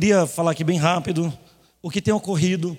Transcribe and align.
Queria 0.00 0.26
falar 0.26 0.52
aqui 0.52 0.64
bem 0.64 0.78
rápido 0.78 1.30
o 1.82 1.90
que 1.90 2.00
tem 2.00 2.14
ocorrido 2.14 2.74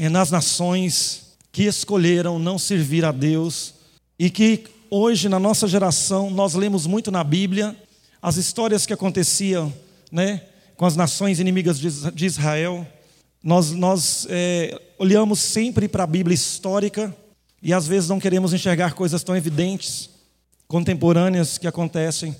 é 0.00 0.08
nas 0.08 0.30
nações 0.30 1.36
que 1.52 1.64
escolheram 1.64 2.38
não 2.38 2.58
servir 2.58 3.04
a 3.04 3.12
Deus 3.12 3.74
e 4.18 4.30
que 4.30 4.64
hoje 4.90 5.28
na 5.28 5.38
nossa 5.38 5.68
geração 5.68 6.30
nós 6.30 6.54
lemos 6.54 6.86
muito 6.86 7.10
na 7.10 7.22
Bíblia 7.22 7.76
as 8.22 8.36
histórias 8.36 8.86
que 8.86 8.94
aconteciam, 8.94 9.70
né, 10.10 10.40
com 10.74 10.86
as 10.86 10.96
nações 10.96 11.38
inimigas 11.38 11.78
de 11.78 12.24
Israel. 12.24 12.86
Nós, 13.44 13.72
nós 13.72 14.26
é, 14.30 14.74
olhamos 14.98 15.40
sempre 15.40 15.86
para 15.86 16.04
a 16.04 16.06
Bíblia 16.06 16.34
histórica 16.34 17.14
e 17.62 17.74
às 17.74 17.86
vezes 17.86 18.08
não 18.08 18.18
queremos 18.18 18.54
enxergar 18.54 18.94
coisas 18.94 19.22
tão 19.22 19.36
evidentes, 19.36 20.08
contemporâneas 20.66 21.58
que 21.58 21.66
acontecem 21.66 22.34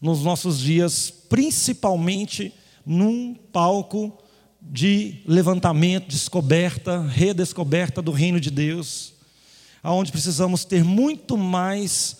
nos 0.00 0.22
nossos 0.22 0.58
dias, 0.58 1.12
principalmente 1.28 2.50
num 2.84 3.34
palco 3.34 4.16
de 4.60 5.22
levantamento, 5.26 6.08
descoberta, 6.08 7.02
redescoberta 7.02 8.00
do 8.00 8.10
reino 8.10 8.40
de 8.40 8.50
Deus, 8.50 9.14
aonde 9.82 10.10
precisamos 10.10 10.64
ter 10.64 10.82
muito 10.82 11.36
mais 11.36 12.16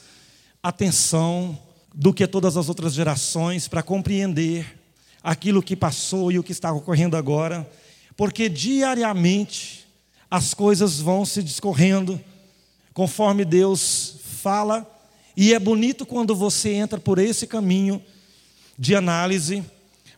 atenção 0.63 1.59
do 1.95 2.13
que 2.13 2.27
todas 2.27 2.57
as 2.57 2.69
outras 2.69 2.93
gerações 2.93 3.69
para 3.69 3.83
compreender 3.83 4.81
aquilo 5.23 5.63
que 5.63 5.75
passou 5.75 6.31
e 6.31 6.39
o 6.39 6.43
que 6.43 6.53
está 6.53 6.73
ocorrendo 6.73 7.17
agora, 7.17 7.69
porque 8.17 8.49
diariamente 8.49 9.87
as 10.31 10.53
coisas 10.53 11.01
vão 11.01 11.25
se 11.25 11.43
discorrendo 11.43 12.21
conforme 12.93 13.45
Deus 13.45 14.17
fala 14.43 14.91
e 15.37 15.53
é 15.53 15.59
bonito 15.59 16.05
quando 16.05 16.35
você 16.35 16.73
entra 16.75 16.99
por 17.01 17.19
esse 17.19 17.47
caminho 17.47 18.03
de 18.79 18.95
análise, 18.95 19.65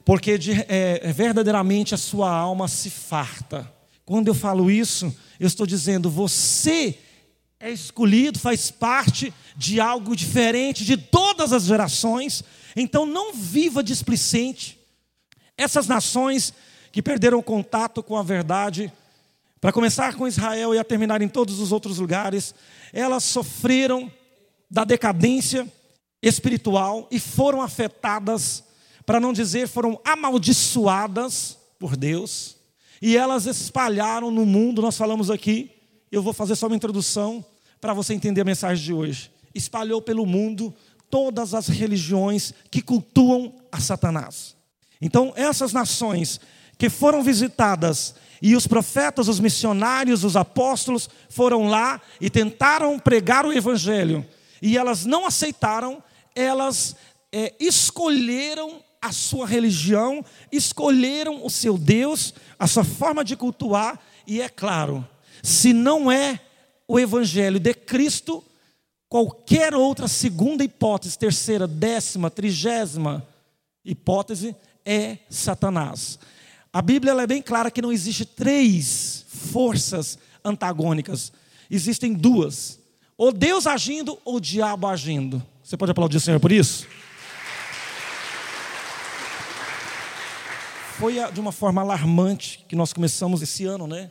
porque 0.06 0.38
de, 0.38 0.52
é, 0.52 1.00
é, 1.02 1.12
verdadeiramente 1.12 1.92
a 1.92 1.98
sua 1.98 2.30
alma 2.30 2.68
se 2.68 2.88
farta. 2.88 3.68
Quando 4.04 4.28
eu 4.28 4.34
falo 4.36 4.70
isso, 4.70 5.12
eu 5.40 5.48
estou 5.48 5.66
dizendo, 5.66 6.08
você 6.08 6.96
é 7.58 7.72
escolhido, 7.72 8.38
faz 8.38 8.70
parte 8.70 9.34
de 9.56 9.80
algo 9.80 10.14
diferente 10.14 10.84
de 10.84 10.96
todas 10.96 11.52
as 11.52 11.64
gerações, 11.64 12.44
então 12.76 13.04
não 13.04 13.34
viva 13.34 13.82
displicente. 13.82 14.78
Essas 15.58 15.88
nações 15.88 16.54
que 16.92 17.02
perderam 17.02 17.42
contato 17.42 18.00
com 18.00 18.16
a 18.16 18.22
verdade, 18.22 18.92
para 19.60 19.72
começar 19.72 20.14
com 20.14 20.28
Israel 20.28 20.72
e 20.72 20.78
a 20.78 20.84
terminar 20.84 21.20
em 21.20 21.28
todos 21.28 21.58
os 21.58 21.72
outros 21.72 21.98
lugares, 21.98 22.54
elas 22.92 23.24
sofreram 23.24 24.08
da 24.70 24.84
decadência 24.84 25.66
espiritual 26.22 27.08
e 27.10 27.18
foram 27.18 27.60
afetadas, 27.60 28.62
para 29.06 29.20
não 29.20 29.32
dizer 29.32 29.68
foram 29.68 29.98
amaldiçoadas 30.04 31.56
por 31.78 31.96
Deus, 31.96 32.56
e 33.00 33.16
elas 33.16 33.46
espalharam 33.46 34.30
no 34.30 34.44
mundo, 34.44 34.82
nós 34.82 34.96
falamos 34.96 35.30
aqui, 35.30 35.70
eu 36.10 36.22
vou 36.22 36.32
fazer 36.32 36.56
só 36.56 36.66
uma 36.66 36.76
introdução 36.76 37.44
para 37.80 37.94
você 37.94 38.12
entender 38.12 38.40
a 38.40 38.44
mensagem 38.44 38.84
de 38.84 38.92
hoje. 38.92 39.30
Espalhou 39.54 40.02
pelo 40.02 40.26
mundo 40.26 40.74
todas 41.10 41.54
as 41.54 41.68
religiões 41.68 42.52
que 42.70 42.82
cultuam 42.82 43.54
a 43.70 43.80
Satanás. 43.80 44.56
Então, 45.00 45.32
essas 45.36 45.72
nações 45.72 46.40
que 46.78 46.88
foram 46.90 47.22
visitadas 47.22 48.14
e 48.40 48.56
os 48.56 48.66
profetas, 48.66 49.28
os 49.28 49.40
missionários, 49.40 50.24
os 50.24 50.36
apóstolos 50.36 51.08
foram 51.28 51.68
lá 51.68 52.00
e 52.20 52.28
tentaram 52.28 52.98
pregar 52.98 53.46
o 53.46 53.52
evangelho 53.52 54.26
e 54.60 54.76
elas 54.76 55.04
não 55.04 55.26
aceitaram, 55.26 56.02
elas 56.34 56.96
é, 57.32 57.54
escolheram 57.60 58.82
a 59.00 59.12
sua 59.12 59.46
religião, 59.46 60.24
escolheram 60.50 61.44
o 61.44 61.50
seu 61.50 61.76
Deus, 61.78 62.34
a 62.58 62.66
sua 62.66 62.84
forma 62.84 63.24
de 63.24 63.36
cultuar, 63.36 64.00
e 64.26 64.40
é 64.40 64.48
claro, 64.48 65.06
se 65.42 65.72
não 65.72 66.10
é 66.10 66.40
o 66.88 66.98
Evangelho 66.98 67.60
de 67.60 67.74
Cristo, 67.74 68.42
qualquer 69.08 69.74
outra 69.74 70.08
segunda 70.08 70.64
hipótese, 70.64 71.18
terceira, 71.18 71.66
décima, 71.66 72.30
trigésima 72.30 73.26
hipótese 73.84 74.54
é 74.84 75.18
Satanás. 75.30 76.18
A 76.72 76.82
Bíblia 76.82 77.12
é 77.12 77.26
bem 77.26 77.40
clara 77.40 77.70
que 77.70 77.80
não 77.80 77.92
existe 77.92 78.24
três 78.24 79.24
forças 79.28 80.18
antagônicas, 80.44 81.32
existem 81.70 82.12
duas. 82.12 82.78
Ou 83.16 83.32
Deus 83.32 83.66
agindo 83.66 84.18
ou 84.24 84.36
o 84.36 84.40
diabo 84.40 84.86
agindo. 84.86 85.42
Você 85.62 85.76
pode 85.76 85.90
aplaudir 85.90 86.18
o 86.18 86.20
Senhor 86.20 86.38
por 86.38 86.52
isso? 86.52 86.86
Foi 90.98 91.16
de 91.30 91.38
uma 91.38 91.52
forma 91.52 91.82
alarmante 91.82 92.64
que 92.66 92.74
nós 92.74 92.90
começamos 92.90 93.42
esse 93.42 93.66
ano, 93.66 93.86
né? 93.86 94.10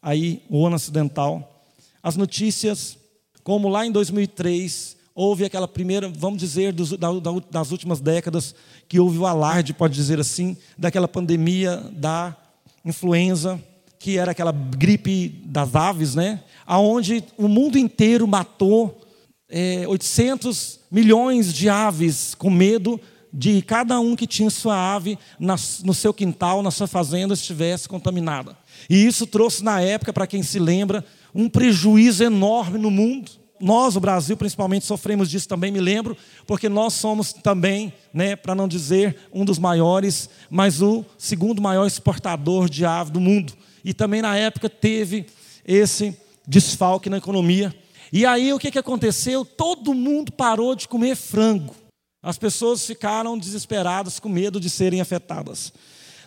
Aí, 0.00 0.42
o 0.48 0.66
ano 0.66 0.76
acidental. 0.76 1.66
As 2.02 2.16
notícias, 2.16 2.96
como 3.44 3.68
lá 3.68 3.84
em 3.84 3.92
2003, 3.92 4.96
houve 5.14 5.44
aquela 5.44 5.68
primeira, 5.68 6.08
vamos 6.08 6.38
dizer, 6.38 6.72
dos, 6.72 6.92
da, 6.96 7.08
das 7.50 7.70
últimas 7.70 8.00
décadas, 8.00 8.54
que 8.88 8.98
houve 8.98 9.18
o 9.18 9.26
alarde, 9.26 9.74
pode 9.74 9.94
dizer 9.94 10.18
assim, 10.18 10.56
daquela 10.78 11.06
pandemia 11.06 11.76
da 11.92 12.34
influenza, 12.82 13.62
que 13.98 14.16
era 14.16 14.30
aquela 14.30 14.52
gripe 14.52 15.28
das 15.44 15.76
aves, 15.76 16.14
né? 16.14 16.42
Aonde 16.64 17.22
o 17.36 17.46
mundo 17.46 17.76
inteiro 17.76 18.26
matou 18.26 19.02
é, 19.50 19.86
800 19.86 20.80
milhões 20.90 21.52
de 21.52 21.68
aves 21.68 22.34
com 22.34 22.48
medo 22.48 22.98
de 23.32 23.62
cada 23.62 23.98
um 23.98 24.14
que 24.14 24.26
tinha 24.26 24.50
sua 24.50 24.94
ave 24.94 25.18
na, 25.38 25.56
no 25.84 25.94
seu 25.94 26.12
quintal, 26.12 26.62
na 26.62 26.70
sua 26.70 26.86
fazenda, 26.86 27.34
estivesse 27.34 27.88
contaminada. 27.88 28.56
E 28.90 29.06
isso 29.06 29.26
trouxe 29.26 29.64
na 29.64 29.80
época, 29.80 30.12
para 30.12 30.26
quem 30.26 30.42
se 30.42 30.58
lembra, 30.58 31.04
um 31.34 31.48
prejuízo 31.48 32.22
enorme 32.22 32.78
no 32.78 32.90
mundo. 32.90 33.30
Nós, 33.60 33.94
o 33.96 34.00
Brasil, 34.00 34.36
principalmente, 34.36 34.84
sofremos 34.84 35.30
disso 35.30 35.48
também, 35.48 35.70
me 35.70 35.80
lembro, 35.80 36.16
porque 36.46 36.68
nós 36.68 36.94
somos 36.94 37.32
também, 37.32 37.92
né, 38.12 38.34
para 38.34 38.54
não 38.54 38.66
dizer 38.66 39.16
um 39.32 39.44
dos 39.44 39.58
maiores, 39.58 40.28
mas 40.50 40.82
o 40.82 41.04
segundo 41.16 41.62
maior 41.62 41.86
exportador 41.86 42.68
de 42.68 42.84
ave 42.84 43.12
do 43.12 43.20
mundo 43.20 43.54
e 43.84 43.92
também 43.92 44.22
na 44.22 44.36
época 44.36 44.68
teve 44.68 45.26
esse 45.66 46.16
desfalque 46.46 47.10
na 47.10 47.18
economia. 47.18 47.74
E 48.12 48.26
aí 48.26 48.52
o 48.52 48.58
que, 48.58 48.70
que 48.70 48.78
aconteceu? 48.78 49.44
Todo 49.44 49.94
mundo 49.94 50.30
parou 50.32 50.74
de 50.74 50.86
comer 50.86 51.16
frango. 51.16 51.74
As 52.22 52.38
pessoas 52.38 52.86
ficaram 52.86 53.36
desesperadas 53.36 54.20
com 54.20 54.28
medo 54.28 54.60
de 54.60 54.70
serem 54.70 55.00
afetadas. 55.00 55.72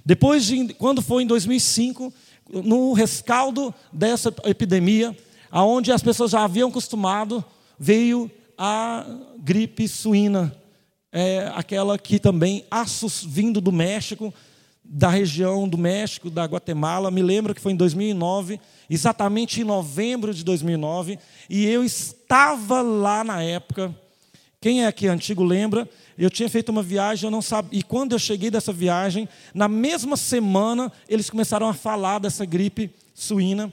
Depois 0.06 0.46
de, 0.46 0.74
quando 0.74 1.02
foi 1.02 1.24
em 1.24 1.28
2005, 1.28 2.14
no 2.50 2.94
rescaldo 2.94 3.74
dessa 3.92 4.34
epidemia, 4.44 5.18
aonde 5.50 5.92
as 5.92 6.04
pessoas 6.04 6.32
já 6.32 6.44
haviam 6.44 6.70
acostumado, 6.70 7.44
veio 7.80 8.30
a 8.58 9.06
gripe 9.40 9.88
suína, 9.88 10.56
é, 11.12 11.50
aquela 11.56 11.98
que 11.98 12.20
também, 12.20 12.66
vindo 13.26 13.62
do 13.62 13.72
México, 13.72 14.34
da 14.84 15.10
região 15.10 15.68
do 15.68 15.78
México, 15.78 16.30
da 16.30 16.46
Guatemala. 16.46 17.10
Me 17.10 17.24
lembro 17.24 17.56
que 17.56 17.62
foi 17.62 17.72
em 17.72 17.76
2009, 17.78 18.60
exatamente 18.90 19.62
em 19.62 19.64
novembro 19.64 20.34
de 20.34 20.44
2009, 20.44 21.18
e 21.50 21.66
eu 21.66 21.84
estava 21.84 22.82
lá 22.82 23.24
na 23.24 23.42
época. 23.42 23.96
Quem 24.66 24.84
é 24.84 24.88
aqui 24.88 25.08
antigo 25.08 25.44
lembra? 25.44 25.88
Eu 26.18 26.28
tinha 26.28 26.50
feito 26.50 26.70
uma 26.70 26.82
viagem, 26.82 27.28
eu 27.28 27.30
não 27.30 27.40
sabia. 27.40 27.78
E 27.78 27.84
quando 27.84 28.14
eu 28.14 28.18
cheguei 28.18 28.50
dessa 28.50 28.74
viagem, 28.74 29.30
na 29.54 29.68
mesma 29.68 30.18
semana, 30.18 30.92
eles 31.08 31.30
começaram 31.30 31.70
a 31.70 31.74
falar 31.76 32.18
dessa 32.18 32.44
gripe 32.46 32.90
suína, 33.14 33.72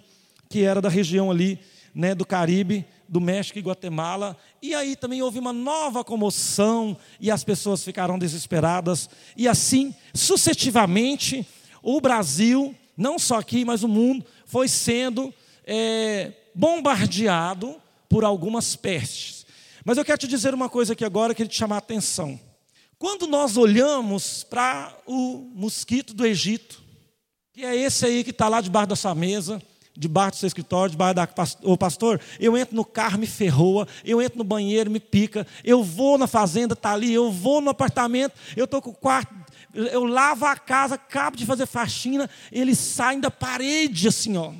que 0.51 0.61
era 0.61 0.83
da 0.83 0.91
região 0.91 1.31
ali, 1.31 1.59
né, 1.95 2.15
do 2.15 2.27
Caribe, 2.27 2.85
do 3.09 3.23
México 3.23 3.59
e 3.59 3.63
Guatemala. 3.63 4.37
E 4.61 4.75
aí 4.75 4.95
também 4.95 5.23
houve 5.23 5.39
uma 5.39 5.51
nova 5.51 6.05
comoção 6.05 6.95
e 7.19 7.31
as 7.31 7.43
pessoas 7.43 7.83
ficaram 7.83 8.19
desesperadas. 8.19 9.09
E 9.35 9.49
assim, 9.49 9.95
sucessivamente, 10.13 11.49
o 11.83 12.03
Brasil, 12.03 12.75
não 12.95 13.19
só 13.19 13.39
aqui, 13.39 13.65
mas 13.65 13.83
o 13.83 13.89
mundo, 13.89 14.27
foi 14.45 14.69
sendo 14.69 15.33
é, 15.67 16.33
bombardeado 16.55 17.77
por 18.11 18.25
algumas 18.25 18.77
pestes. 18.77 19.42
Mas 19.85 19.99
eu 19.99 20.05
quero 20.05 20.19
te 20.19 20.29
dizer 20.29 20.55
uma 20.55 20.69
coisa 20.69 20.93
aqui 20.93 21.05
agora, 21.05 21.35
queria 21.35 21.51
te 21.51 21.59
chamar 21.59 21.77
a 21.77 21.79
atenção. 21.79 22.39
Quando 22.99 23.27
nós 23.27 23.57
olhamos 23.57 24.45
para 24.45 24.97
o 25.07 25.51
mosquito 25.55 26.15
do 26.15 26.25
Egito, 26.25 26.81
que 27.53 27.65
é 27.65 27.75
esse 27.75 28.07
aí 28.07 28.23
que 28.23 28.31
está 28.31 28.49
lá 28.49 28.61
debaixo 28.61 28.89
da 28.91 28.97
sua 28.97 29.13
mesa, 29.13 29.61
debaixo 29.97 30.33
do 30.33 30.37
seu 30.37 30.47
escritório, 30.47 30.93
debaixo 30.93 31.15
da. 31.17 31.29
Ô 31.63 31.77
pastor, 31.77 32.21
eu 32.39 32.57
entro 32.57 32.77
no 32.77 32.85
carro, 32.85 33.19
me 33.19 33.27
ferroa, 33.27 33.89
eu 34.05 34.23
entro 34.23 34.39
no 34.39 34.45
banheiro, 34.45 34.89
me 34.89 35.01
pica, 35.01 35.45
eu 35.65 35.83
vou 35.83 36.17
na 36.17 36.29
fazenda, 36.29 36.75
está 36.75 36.93
ali, 36.93 37.13
eu 37.13 37.33
vou 37.33 37.61
no 37.61 37.71
apartamento, 37.71 38.35
eu 38.57 38.67
estou 38.67 38.81
com 38.81 38.91
o 38.91 38.95
quarto, 38.95 39.35
eu 39.75 40.05
lavo 40.05 40.47
a 40.47 40.57
casa, 40.57 40.95
acabo 40.95 41.37
de 41.37 41.45
fazer 41.45 41.67
faxina, 41.67 42.31
ele 42.53 42.77
sai 42.77 43.19
da 43.21 43.33
parede 43.33 44.07
assim, 44.07 44.37
ó. 44.37 44.53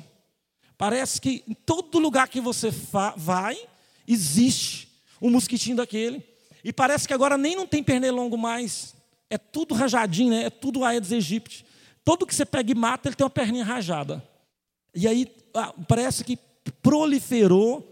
Parece 0.77 1.21
que 1.21 1.45
em 1.47 1.53
todo 1.53 1.97
lugar 1.97 2.27
que 2.27 2.41
você 2.41 2.69
vai, 3.15 3.57
existe 4.05 4.92
um 5.23 5.29
mosquitinho 5.29 5.77
daquele. 5.77 6.21
E 6.63 6.73
parece 6.73 7.07
que 7.07 7.13
agora 7.13 7.37
nem 7.37 7.55
não 7.55 7.65
tem 7.65 7.81
pernilongo 7.81 8.37
mais. 8.37 8.93
É 9.29 9.37
tudo 9.37 9.73
rajadinho, 9.73 10.31
né? 10.31 10.43
É 10.45 10.49
tudo 10.49 10.83
Aedes 10.83 11.13
aegypti. 11.13 11.65
Todo 12.03 12.25
que 12.25 12.35
você 12.35 12.45
pega 12.45 12.71
e 12.71 12.75
mata, 12.75 13.07
ele 13.07 13.15
tem 13.15 13.23
uma 13.23 13.29
perninha 13.29 13.63
rajada. 13.63 14.21
E 14.93 15.07
aí 15.07 15.33
ah, 15.55 15.73
parece 15.87 16.25
que 16.25 16.37
proliferou 16.81 17.89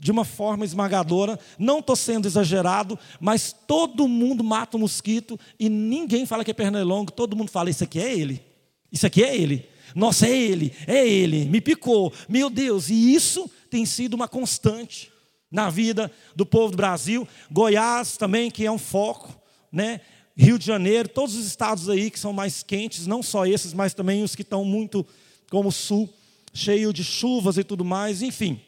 de 0.00 0.10
uma 0.10 0.24
forma 0.24 0.64
esmagadora. 0.64 1.38
Não 1.58 1.78
estou 1.78 1.94
sendo 1.94 2.26
exagerado, 2.26 2.98
mas 3.20 3.54
todo 3.66 4.08
mundo 4.08 4.42
mata 4.42 4.76
um 4.76 4.80
mosquito 4.80 5.38
e 5.58 5.68
ninguém 5.68 6.26
fala 6.26 6.44
que 6.44 6.50
é 6.50 6.54
pernilongo. 6.54 7.12
Todo 7.12 7.36
mundo 7.36 7.50
fala: 7.50 7.70
Isso 7.70 7.84
aqui 7.84 8.00
é 8.00 8.12
ele. 8.12 8.42
Isso 8.90 9.06
aqui 9.06 9.22
é 9.22 9.36
ele. 9.36 9.68
Nossa, 9.94 10.26
é 10.26 10.36
ele, 10.36 10.72
é 10.88 11.06
ele, 11.06 11.44
me 11.44 11.60
picou. 11.60 12.12
Meu 12.28 12.50
Deus, 12.50 12.90
e 12.90 13.14
isso 13.14 13.48
tem 13.70 13.86
sido 13.86 14.14
uma 14.14 14.26
constante 14.26 15.13
na 15.54 15.70
vida 15.70 16.10
do 16.34 16.44
povo 16.44 16.72
do 16.72 16.76
Brasil. 16.76 17.26
Goiás 17.48 18.16
também, 18.16 18.50
que 18.50 18.66
é 18.66 18.72
um 18.72 18.76
foco, 18.76 19.32
né? 19.70 20.00
Rio 20.36 20.58
de 20.58 20.66
Janeiro, 20.66 21.08
todos 21.08 21.36
os 21.36 21.46
estados 21.46 21.88
aí 21.88 22.10
que 22.10 22.18
são 22.18 22.32
mais 22.32 22.64
quentes, 22.64 23.06
não 23.06 23.22
só 23.22 23.46
esses, 23.46 23.72
mas 23.72 23.94
também 23.94 24.24
os 24.24 24.34
que 24.34 24.42
estão 24.42 24.64
muito 24.64 25.06
como 25.48 25.68
o 25.68 25.72
sul, 25.72 26.12
cheio 26.52 26.92
de 26.92 27.04
chuvas 27.04 27.56
e 27.56 27.62
tudo 27.62 27.84
mais, 27.84 28.20
enfim. 28.20 28.60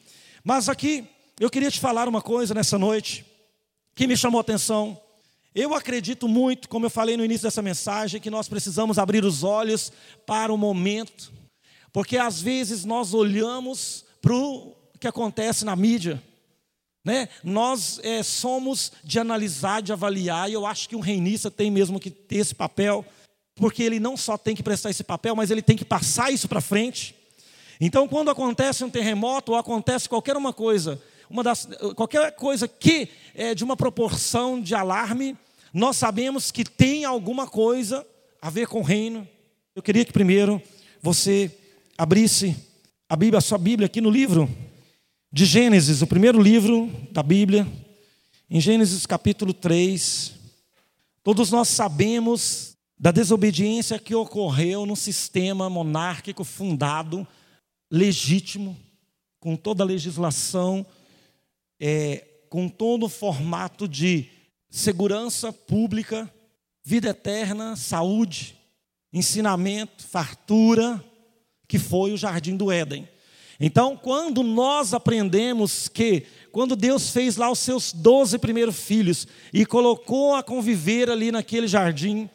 Mas 0.44 0.68
aqui 0.68 1.04
eu 1.40 1.50
queria 1.50 1.72
te 1.72 1.80
falar 1.80 2.08
uma 2.08 2.22
coisa 2.22 2.54
nessa 2.54 2.78
noite 2.78 3.26
que 3.96 4.06
me 4.06 4.16
chamou 4.16 4.38
a 4.38 4.42
atenção. 4.42 4.96
Eu 5.52 5.74
acredito 5.74 6.28
muito, 6.28 6.68
como 6.68 6.86
eu 6.86 6.90
falei 6.90 7.16
no 7.16 7.24
início 7.24 7.42
dessa 7.42 7.62
mensagem, 7.62 8.20
que 8.20 8.30
nós 8.30 8.48
precisamos 8.48 8.96
abrir 8.96 9.24
os 9.24 9.42
olhos 9.42 9.90
para 10.24 10.52
o 10.52 10.56
momento, 10.56 11.32
porque 11.92 12.16
às 12.16 12.40
vezes 12.40 12.84
nós 12.84 13.12
olhamos 13.12 14.04
para 14.22 14.36
o 14.36 14.76
que 15.00 15.08
acontece 15.08 15.64
na 15.64 15.74
mídia, 15.74 16.22
né? 17.06 17.28
Nós 17.44 18.00
é, 18.02 18.20
somos 18.20 18.90
de 19.04 19.20
analisar, 19.20 19.80
de 19.80 19.92
avaliar, 19.92 20.50
e 20.50 20.54
eu 20.54 20.66
acho 20.66 20.88
que 20.88 20.96
um 20.96 21.00
reinista 21.00 21.48
tem 21.48 21.70
mesmo 21.70 22.00
que 22.00 22.10
ter 22.10 22.38
esse 22.38 22.52
papel, 22.52 23.06
porque 23.54 23.84
ele 23.84 24.00
não 24.00 24.16
só 24.16 24.36
tem 24.36 24.56
que 24.56 24.62
prestar 24.62 24.90
esse 24.90 25.04
papel, 25.04 25.36
mas 25.36 25.52
ele 25.52 25.62
tem 25.62 25.76
que 25.76 25.84
passar 25.84 26.32
isso 26.32 26.48
para 26.48 26.60
frente. 26.60 27.14
Então, 27.80 28.08
quando 28.08 28.28
acontece 28.28 28.82
um 28.82 28.90
terremoto 28.90 29.52
ou 29.52 29.58
acontece 29.58 30.08
qualquer 30.08 30.36
uma 30.36 30.52
coisa, 30.52 31.00
uma 31.30 31.44
das, 31.44 31.68
qualquer 31.94 32.32
coisa 32.32 32.66
que 32.66 33.08
é 33.36 33.54
de 33.54 33.62
uma 33.62 33.76
proporção 33.76 34.60
de 34.60 34.74
alarme, 34.74 35.36
nós 35.72 35.96
sabemos 35.96 36.50
que 36.50 36.64
tem 36.64 37.04
alguma 37.04 37.46
coisa 37.46 38.04
a 38.42 38.50
ver 38.50 38.66
com 38.66 38.80
o 38.80 38.84
reino. 38.84 39.28
Eu 39.76 39.82
queria 39.82 40.04
que 40.04 40.12
primeiro 40.12 40.60
você 41.00 41.56
abrisse 41.96 42.56
a 43.08 43.14
Bíblia, 43.14 43.38
a 43.38 43.42
sua 43.42 43.58
Bíblia 43.58 43.86
aqui 43.86 44.00
no 44.00 44.10
livro 44.10 44.50
de 45.36 45.44
Gênesis, 45.44 46.00
o 46.00 46.06
primeiro 46.06 46.40
livro 46.40 46.90
da 47.12 47.22
Bíblia, 47.22 47.70
em 48.48 48.58
Gênesis 48.58 49.04
capítulo 49.04 49.52
3. 49.52 50.32
Todos 51.22 51.50
nós 51.50 51.68
sabemos 51.68 52.74
da 52.98 53.10
desobediência 53.10 53.98
que 53.98 54.14
ocorreu 54.14 54.86
no 54.86 54.96
sistema 54.96 55.68
monárquico 55.68 56.42
fundado, 56.42 57.28
legítimo, 57.90 58.74
com 59.38 59.56
toda 59.56 59.82
a 59.82 59.86
legislação, 59.86 60.86
é, 61.78 62.26
com 62.48 62.66
todo 62.66 63.04
o 63.04 63.10
formato 63.10 63.86
de 63.86 64.30
segurança 64.70 65.52
pública, 65.52 66.32
vida 66.82 67.10
eterna, 67.10 67.76
saúde, 67.76 68.56
ensinamento, 69.12 70.02
fartura, 70.02 71.04
que 71.68 71.78
foi 71.78 72.14
o 72.14 72.16
jardim 72.16 72.56
do 72.56 72.72
Éden. 72.72 73.06
Então, 73.58 73.96
quando 73.96 74.42
nós 74.42 74.92
aprendemos 74.92 75.88
que, 75.88 76.26
quando 76.52 76.76
Deus 76.76 77.10
fez 77.10 77.36
lá 77.36 77.50
os 77.50 77.58
seus 77.58 77.92
doze 77.92 78.38
primeiros 78.38 78.76
filhos 78.76 79.26
e 79.52 79.64
colocou 79.64 80.34
a 80.34 80.42
conviver 80.42 81.10
ali 81.10 81.32
naquele 81.32 81.66
jardim, 81.66 82.28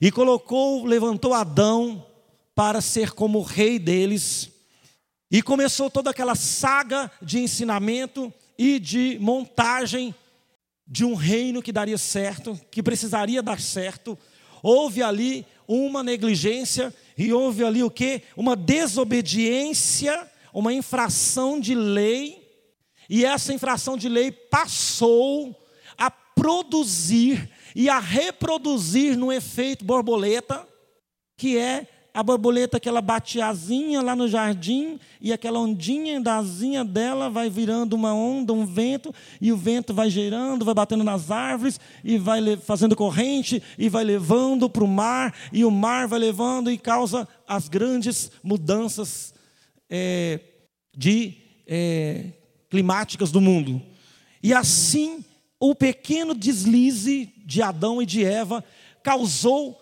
e 0.00 0.10
colocou, 0.10 0.84
levantou 0.84 1.32
Adão 1.32 2.04
para 2.54 2.80
ser 2.80 3.12
como 3.12 3.42
rei 3.42 3.78
deles, 3.78 4.50
e 5.30 5.42
começou 5.42 5.90
toda 5.90 6.10
aquela 6.10 6.34
saga 6.34 7.10
de 7.20 7.38
ensinamento 7.38 8.32
e 8.58 8.78
de 8.78 9.18
montagem 9.20 10.14
de 10.86 11.04
um 11.04 11.14
reino 11.14 11.62
que 11.62 11.72
daria 11.72 11.98
certo, 11.98 12.58
que 12.70 12.82
precisaria 12.82 13.42
dar 13.42 13.60
certo. 13.60 14.16
Houve 14.62 15.02
ali 15.02 15.44
uma 15.66 16.02
negligência 16.02 16.94
e 17.18 17.32
houve 17.32 17.64
ali 17.64 17.82
o 17.82 17.90
que? 17.90 18.22
Uma 18.36 18.54
desobediência, 18.54 20.30
uma 20.56 20.72
infração 20.72 21.60
de 21.60 21.74
lei, 21.74 22.42
e 23.10 23.26
essa 23.26 23.52
infração 23.52 23.94
de 23.94 24.08
lei 24.08 24.32
passou 24.32 25.54
a 25.98 26.10
produzir 26.10 27.50
e 27.74 27.90
a 27.90 27.98
reproduzir 27.98 29.18
no 29.18 29.30
efeito 29.30 29.84
borboleta, 29.84 30.66
que 31.36 31.58
é 31.58 31.86
a 32.14 32.22
borboleta 32.22 32.80
que 32.80 32.88
ela 32.88 33.02
bate 33.02 33.38
asinha 33.38 34.00
lá 34.00 34.16
no 34.16 34.26
jardim 34.26 34.98
e 35.20 35.30
aquela 35.30 35.60
ondinha 35.60 36.18
da 36.22 36.38
asinha 36.38 36.82
dela 36.82 37.28
vai 37.28 37.50
virando 37.50 37.92
uma 37.92 38.14
onda, 38.14 38.54
um 38.54 38.64
vento, 38.64 39.14
e 39.38 39.52
o 39.52 39.58
vento 39.58 39.92
vai 39.92 40.08
girando, 40.08 40.64
vai 40.64 40.72
batendo 40.72 41.04
nas 41.04 41.30
árvores 41.30 41.78
e 42.02 42.16
vai 42.16 42.56
fazendo 42.56 42.96
corrente 42.96 43.62
e 43.76 43.90
vai 43.90 44.04
levando 44.04 44.70
para 44.70 44.82
o 44.82 44.88
mar 44.88 45.34
e 45.52 45.66
o 45.66 45.70
mar 45.70 46.08
vai 46.08 46.18
levando 46.18 46.70
e 46.70 46.78
causa 46.78 47.28
as 47.46 47.68
grandes 47.68 48.30
mudanças 48.42 49.35
é, 49.90 50.40
de 50.96 51.34
é, 51.66 52.32
climáticas 52.70 53.30
do 53.30 53.40
mundo. 53.40 53.82
E 54.42 54.52
assim 54.52 55.24
o 55.58 55.74
pequeno 55.74 56.34
deslize 56.34 57.32
de 57.44 57.62
Adão 57.62 58.00
e 58.00 58.06
de 58.06 58.24
Eva 58.24 58.64
causou 59.02 59.80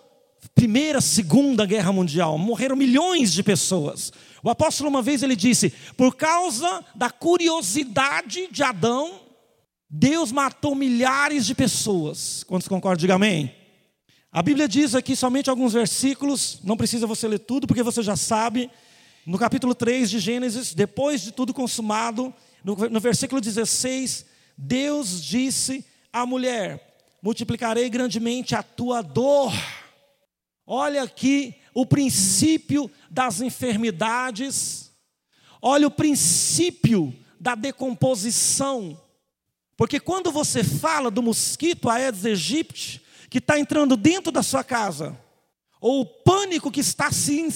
Primeira, 0.54 1.00
Segunda 1.00 1.64
Guerra 1.64 1.92
Mundial, 1.92 2.36
morreram 2.38 2.76
milhões 2.76 3.32
de 3.32 3.42
pessoas. 3.42 4.12
O 4.42 4.50
apóstolo 4.50 4.90
uma 4.90 5.02
vez 5.02 5.22
ele 5.22 5.34
disse: 5.34 5.70
"Por 5.96 6.14
causa 6.14 6.84
da 6.94 7.10
curiosidade 7.10 8.48
de 8.50 8.62
Adão, 8.62 9.20
Deus 9.88 10.30
matou 10.30 10.74
milhares 10.74 11.46
de 11.46 11.54
pessoas". 11.54 12.44
Quantos 12.44 12.68
concordam? 12.68 13.00
Diga 13.00 13.14
amém. 13.14 13.54
A 14.30 14.42
Bíblia 14.42 14.68
diz 14.68 14.94
aqui 14.94 15.14
somente 15.16 15.48
alguns 15.48 15.72
versículos, 15.72 16.60
não 16.64 16.76
precisa 16.76 17.06
você 17.06 17.26
ler 17.26 17.38
tudo, 17.38 17.66
porque 17.66 17.82
você 17.82 18.02
já 18.02 18.16
sabe. 18.16 18.70
No 19.26 19.38
capítulo 19.38 19.74
3 19.74 20.10
de 20.10 20.18
Gênesis, 20.18 20.74
depois 20.74 21.22
de 21.22 21.32
tudo 21.32 21.54
consumado, 21.54 22.32
no, 22.62 22.76
no 22.76 23.00
versículo 23.00 23.40
16, 23.40 24.26
Deus 24.56 25.22
disse 25.22 25.84
à 26.12 26.26
mulher: 26.26 26.98
Multiplicarei 27.22 27.88
grandemente 27.88 28.54
a 28.54 28.62
tua 28.62 29.02
dor 29.02 29.52
Olha 30.66 31.02
aqui 31.02 31.56
o 31.74 31.84
princípio 31.84 32.90
das 33.10 33.40
enfermidades, 33.40 34.90
olha 35.60 35.86
o 35.86 35.90
princípio 35.90 37.14
da 37.38 37.54
decomposição. 37.54 38.98
Porque 39.76 40.00
quando 40.00 40.30
você 40.30 40.64
fala 40.64 41.10
do 41.10 41.22
mosquito 41.22 41.90
Aedes 41.90 42.24
aegypti, 42.24 43.02
que 43.28 43.38
está 43.38 43.58
entrando 43.58 43.96
dentro 43.96 44.32
da 44.32 44.42
sua 44.42 44.64
casa, 44.64 45.18
ou 45.84 46.00
o 46.00 46.06
pânico 46.06 46.70
que 46.70 46.80
está 46.80 47.12
se 47.12 47.46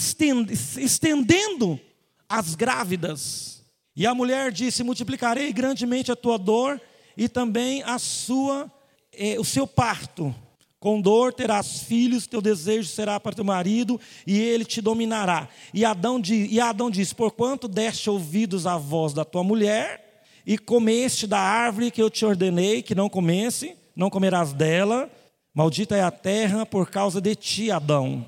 estendendo 0.77 1.81
às 2.29 2.55
grávidas, 2.55 3.65
e 3.97 4.07
a 4.07 4.15
mulher 4.15 4.53
disse: 4.53 4.85
Multiplicarei 4.85 5.51
grandemente 5.51 6.13
a 6.13 6.17
tua 6.17 6.37
dor 6.37 6.79
e 7.17 7.27
também 7.27 7.83
a 7.85 7.99
sua 7.99 8.71
é, 9.15 9.41
o 9.41 9.45
seu 9.45 9.67
parto. 9.67 10.35
Com 10.79 11.01
dor 11.01 11.33
terás 11.33 11.81
filhos, 11.85 12.27
teu 12.27 12.43
desejo 12.43 12.87
será 12.87 13.19
para 13.19 13.35
teu 13.35 13.45
marido, 13.45 13.99
e 14.27 14.39
ele 14.39 14.67
te 14.67 14.83
dominará. 14.83 15.49
E 15.73 15.83
Adão, 15.83 16.21
e 16.23 16.61
Adão 16.61 16.91
diz: 16.91 17.15
Porquanto 17.15 17.67
deste 17.67 18.11
ouvidos 18.11 18.67
à 18.67 18.77
voz 18.77 19.15
da 19.15 19.25
tua 19.25 19.43
mulher, 19.43 20.23
e 20.47 20.59
comeste 20.59 21.27
da 21.27 21.41
árvore 21.41 21.91
que 21.91 22.03
eu 22.03 22.11
te 22.11 22.27
ordenei 22.27 22.83
que 22.83 22.95
não 22.95 23.09
comesse, 23.09 23.75
não 23.97 24.11
comerás 24.11 24.53
dela, 24.53 25.11
maldita 25.59 25.97
é 25.97 26.03
a 26.03 26.11
terra 26.13 26.65
por 26.65 26.89
causa 26.89 27.21
de 27.21 27.35
ti, 27.35 27.69
Adão. 27.69 28.25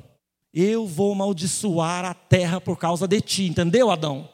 Eu 0.53 0.85
vou 0.85 1.13
amaldiçoar 1.13 2.05
a 2.05 2.13
terra 2.13 2.61
por 2.61 2.77
causa 2.77 3.07
de 3.07 3.21
ti, 3.21 3.47
entendeu, 3.47 3.89
Adão? 3.89 4.29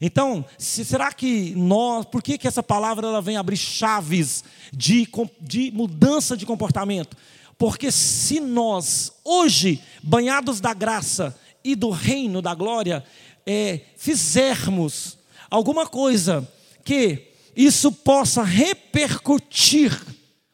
Então, 0.00 0.42
se, 0.56 0.82
será 0.82 1.12
que 1.12 1.54
nós, 1.54 2.06
por 2.06 2.22
que, 2.22 2.38
que 2.38 2.48
essa 2.48 2.62
palavra 2.62 3.06
ela 3.06 3.20
vem 3.20 3.36
abrir 3.36 3.58
chaves 3.58 4.44
de, 4.72 5.06
de 5.42 5.70
mudança 5.72 6.34
de 6.38 6.46
comportamento? 6.46 7.18
Porque 7.58 7.92
se 7.92 8.40
nós, 8.40 9.12
hoje, 9.22 9.82
banhados 10.02 10.58
da 10.58 10.72
graça 10.72 11.38
e 11.62 11.76
do 11.76 11.90
reino 11.90 12.40
da 12.40 12.54
glória, 12.54 13.04
é, 13.44 13.80
fizermos 13.98 15.18
alguma 15.50 15.86
coisa 15.86 16.50
que 16.82 17.28
isso 17.54 17.92
possa 17.92 18.42
repercutir 18.42 20.00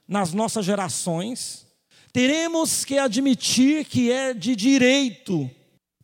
nas 0.09 0.33
nossas 0.33 0.65
gerações, 0.65 1.64
teremos 2.15 2.85
que 2.85 2.97
admitir 2.97 3.85
que 3.85 4.11
é 4.13 4.33
de 4.33 4.55
direito 4.55 5.51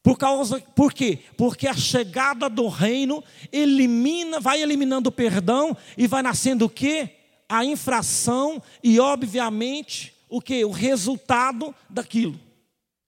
por 0.02 0.18
causa, 0.18 0.60
por 0.74 0.92
quê? 0.92 1.20
Porque 1.36 1.68
a 1.68 1.74
chegada 1.74 2.48
do 2.50 2.66
reino 2.66 3.22
elimina, 3.52 4.40
vai 4.40 4.60
eliminando 4.60 5.08
o 5.08 5.12
perdão 5.12 5.76
e 5.96 6.08
vai 6.08 6.20
nascendo 6.20 6.64
o 6.64 6.68
quê? 6.68 7.10
A 7.48 7.64
infração 7.64 8.60
e 8.82 8.98
obviamente 8.98 10.12
o 10.28 10.40
que? 10.40 10.64
O 10.64 10.70
resultado 10.70 11.72
daquilo. 11.88 12.40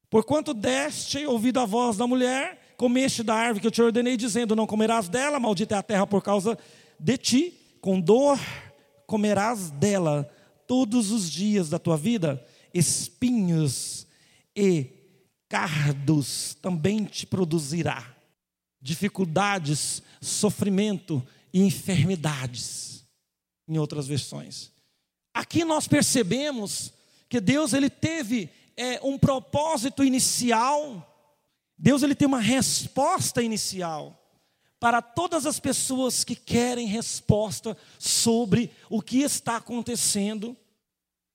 Porquanto 0.08 0.54
deste 0.54 1.26
ouvido 1.26 1.58
a 1.58 1.66
voz 1.66 1.96
da 1.96 2.06
mulher, 2.06 2.74
comeste 2.76 3.24
da 3.24 3.34
árvore 3.34 3.62
que 3.62 3.66
eu 3.66 3.72
te 3.72 3.82
ordenei, 3.82 4.16
dizendo: 4.16 4.54
Não 4.54 4.66
comerás 4.66 5.08
dela, 5.08 5.40
maldita 5.40 5.74
é 5.74 5.78
a 5.78 5.82
terra 5.82 6.06
por 6.06 6.22
causa 6.22 6.56
de 7.00 7.16
ti, 7.16 7.54
com 7.80 7.98
dor 7.98 8.38
comerás 9.08 9.70
dela 9.72 10.30
todos 10.68 11.10
os 11.10 11.30
dias 11.30 11.68
da 11.68 11.78
tua 11.78 11.96
vida, 11.96 12.44
espinhos 12.74 14.06
e 14.56 14.86
cardos 15.48 16.56
também 16.62 17.04
te 17.04 17.26
produzirá 17.26 18.16
dificuldades, 18.80 20.02
sofrimento 20.20 21.24
e 21.52 21.62
enfermidades. 21.62 23.04
Em 23.68 23.78
outras 23.78 24.08
versões. 24.08 24.72
Aqui 25.32 25.64
nós 25.64 25.86
percebemos 25.86 26.92
que 27.28 27.40
Deus 27.40 27.72
ele 27.72 27.88
teve 27.88 28.50
é, 28.76 29.00
um 29.02 29.16
propósito 29.16 30.02
inicial. 30.02 31.08
Deus 31.78 32.02
ele 32.02 32.14
tem 32.14 32.26
uma 32.26 32.40
resposta 32.40 33.40
inicial 33.42 34.18
para 34.80 35.00
todas 35.00 35.46
as 35.46 35.60
pessoas 35.60 36.24
que 36.24 36.34
querem 36.34 36.88
resposta 36.88 37.76
sobre 37.98 38.72
o 38.90 39.00
que 39.00 39.20
está 39.20 39.56
acontecendo 39.56 40.56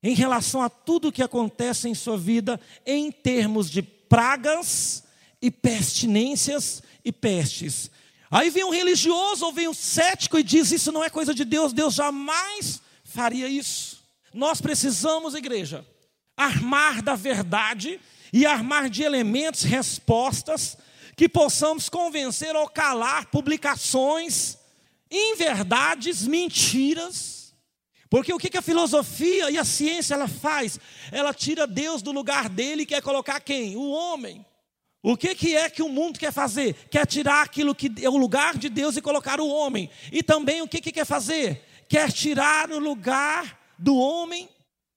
em 0.01 0.13
relação 0.13 0.61
a 0.61 0.69
tudo 0.69 1.07
o 1.07 1.11
que 1.11 1.23
acontece 1.23 1.89
em 1.89 1.95
sua 1.95 2.17
vida 2.17 2.59
em 2.85 3.11
termos 3.11 3.69
de 3.69 3.81
pragas 3.81 5.03
e 5.41 5.49
pestinências 5.49 6.81
e 7.03 7.11
pestes. 7.11 7.89
Aí 8.29 8.49
vem 8.49 8.63
um 8.63 8.71
religioso 8.71 9.45
ou 9.45 9.53
vem 9.53 9.67
um 9.67 9.73
cético 9.73 10.37
e 10.37 10.43
diz: 10.43 10.71
Isso 10.71 10.91
não 10.91 11.03
é 11.03 11.09
coisa 11.09 11.33
de 11.33 11.45
Deus, 11.45 11.73
Deus 11.73 11.95
jamais 11.95 12.81
faria 13.03 13.47
isso. 13.47 14.03
Nós 14.33 14.61
precisamos, 14.61 15.33
igreja, 15.33 15.85
armar 16.35 17.01
da 17.01 17.15
verdade 17.15 17.99
e 18.31 18.45
armar 18.45 18.89
de 18.89 19.03
elementos, 19.03 19.63
respostas, 19.63 20.77
que 21.15 21.27
possamos 21.27 21.89
convencer 21.89 22.55
ou 22.55 22.67
calar 22.67 23.27
publicações, 23.27 24.57
inverdades, 25.09 26.27
mentiras 26.27 27.36
porque 28.09 28.33
o 28.33 28.37
que 28.37 28.57
a 28.57 28.61
filosofia 28.61 29.51
e 29.51 29.57
a 29.57 29.65
ciência 29.65 30.13
ela 30.13 30.27
faz? 30.27 30.79
Ela 31.11 31.33
tira 31.33 31.67
Deus 31.67 32.01
do 32.01 32.11
lugar 32.11 32.47
dele 32.47 32.83
e 32.83 32.85
quer 32.85 33.01
colocar 33.01 33.39
quem? 33.39 33.75
O 33.75 33.89
homem. 33.89 34.45
O 35.03 35.15
que, 35.15 35.35
que 35.35 35.55
é 35.55 35.69
que 35.69 35.81
o 35.81 35.89
mundo 35.89 36.17
quer 36.17 36.31
fazer? 36.31 36.73
Quer 36.89 37.05
tirar 37.05 37.43
aquilo 37.43 37.75
que 37.75 37.91
é 38.01 38.09
o 38.09 38.17
lugar 38.17 38.57
de 38.57 38.69
Deus 38.69 38.95
e 38.95 39.01
colocar 39.01 39.39
o 39.39 39.47
homem. 39.47 39.89
E 40.11 40.23
também 40.23 40.61
o 40.61 40.67
que, 40.67 40.81
que 40.81 40.91
quer 40.91 41.05
fazer? 41.05 41.63
Quer 41.87 42.11
tirar 42.11 42.71
o 42.71 42.79
lugar 42.79 43.59
do 43.77 43.95
homem 43.95 44.49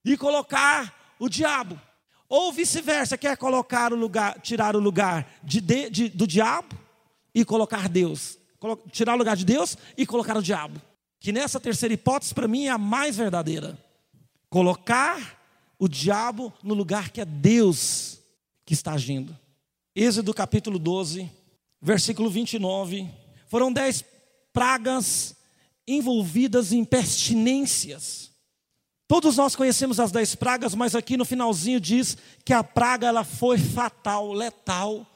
e 0.05 0.17
colocar 0.17 1.15
o 1.19 1.29
diabo. 1.29 1.81
Ou 2.29 2.53
vice-versa, 2.53 3.19
quer 3.19 3.37
colocar 3.37 3.93
o 3.93 3.97
lugar, 3.97 4.41
tirar 4.41 4.77
o 4.77 4.81
lugar 4.81 5.29
de, 5.43 5.61
de, 5.61 6.09
do 6.09 6.27
diabo 6.27 6.79
e 7.35 7.45
colocar 7.45 7.89
Deus. 7.89 8.39
Tirar 8.93 9.15
o 9.15 9.19
lugar 9.19 9.37
de 9.37 9.45
Deus 9.45 9.77
e 9.97 10.07
colocar 10.07 10.37
o 10.37 10.43
diabo 10.43 10.81
que 11.21 11.33
nessa 11.33 11.61
terceira 11.61 11.93
hipótese, 11.93 12.35
para 12.35 12.49
mim, 12.49 12.65
é 12.65 12.71
a 12.71 12.79
mais 12.79 13.15
verdadeira. 13.15 13.79
Colocar 14.49 15.39
o 15.79 15.87
diabo 15.87 16.53
no 16.63 16.73
lugar 16.73 17.11
que 17.11 17.21
é 17.21 17.25
Deus 17.27 18.19
que 18.65 18.73
está 18.73 18.95
agindo. 18.95 19.39
Êxodo 19.95 20.33
capítulo 20.33 20.79
12, 20.79 21.31
versículo 21.81 22.31
29. 22.31 23.07
Foram 23.49 23.71
dez 23.71 24.03
pragas 24.51 25.37
envolvidas 25.87 26.73
em 26.73 26.85
pestinências. 26.85 28.31
Todos 29.07 29.37
nós 29.37 29.55
conhecemos 29.55 30.01
as 30.01 30.11
dez 30.11 30.35
pragas, 30.35 30.75
mas 30.75 30.95
aqui 30.95 31.17
no 31.17 31.25
finalzinho 31.25 31.81
diz 31.81 32.17
que 32.45 32.55
a 32.55 32.65
praga 32.65 33.09
ela 33.09 33.25
foi 33.25 33.59
fatal, 33.59 34.33
letal, 34.33 35.07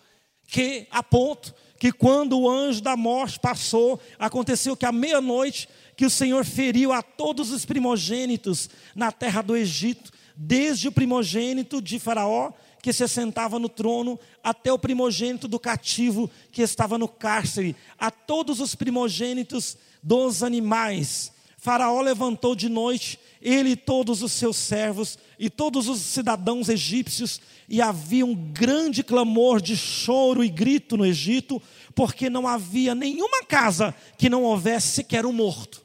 que 0.47 0.87
a 0.91 1.03
ponto 1.03 1.55
que 1.79 1.93
quando 1.93 2.39
o 2.39 2.49
anjo 2.49 2.81
da 2.81 2.97
morte 2.97 3.39
passou, 3.39 4.01
aconteceu 4.19 4.77
que 4.77 4.87
à 4.87 4.93
meia-noite 4.93 5.69
que 5.97 6.07
o 6.07 6.11
Senhor 6.11 6.45
feriu 6.45 6.93
a 6.93 7.03
todos 7.03 7.51
os 7.51 7.65
primogênitos 7.65 8.69
na 8.95 9.13
terra 9.13 9.43
do 9.43 9.57
Egito, 9.57 10.13
desde 10.37 10.89
o 10.89 10.93
primogênito 10.93 11.81
de 11.81 11.99
Faraó, 11.99 12.53
que 12.83 12.93
se 12.93 13.07
sentava 13.09 13.59
no 13.59 13.69
trono, 13.69 14.19
até 14.43 14.73
o 14.73 14.79
primogênito 14.79 15.49
do 15.49 15.59
cativo 15.59 16.31
que 16.53 16.61
estava 16.61 16.99
no 16.99 17.09
cárcere, 17.09 17.75
a 17.99 18.11
todos 18.11 18.61
os 18.61 18.75
primogênitos 18.75 19.77
dos 20.03 20.43
animais. 20.43 21.33
Faraó 21.57 22.03
levantou 22.03 22.55
de 22.55 22.69
noite, 22.69 23.19
ele 23.41 23.71
e 23.71 23.77
todos 23.77 24.23
os 24.23 24.33
seus 24.33 24.57
servos 24.57 25.19
e 25.39 25.49
todos 25.49 25.89
os 25.89 25.99
cidadãos 26.01 26.69
egípcios, 26.69 27.41
e 27.67 27.81
havia 27.81 28.27
um 28.27 28.35
grande 28.35 29.03
clamor 29.03 29.63
de 29.63 29.77
choro 29.77 30.45
e 30.45 30.49
grito 30.51 30.97
no 30.97 31.07
Egito, 31.07 31.63
porque 31.95 32.29
não 32.29 32.47
havia 32.47 32.95
nenhuma 32.95 33.45
casa 33.45 33.95
que 34.19 34.29
não 34.29 34.43
houvesse 34.43 34.89
sequer 34.89 35.25
um 35.25 35.33
morto. 35.33 35.84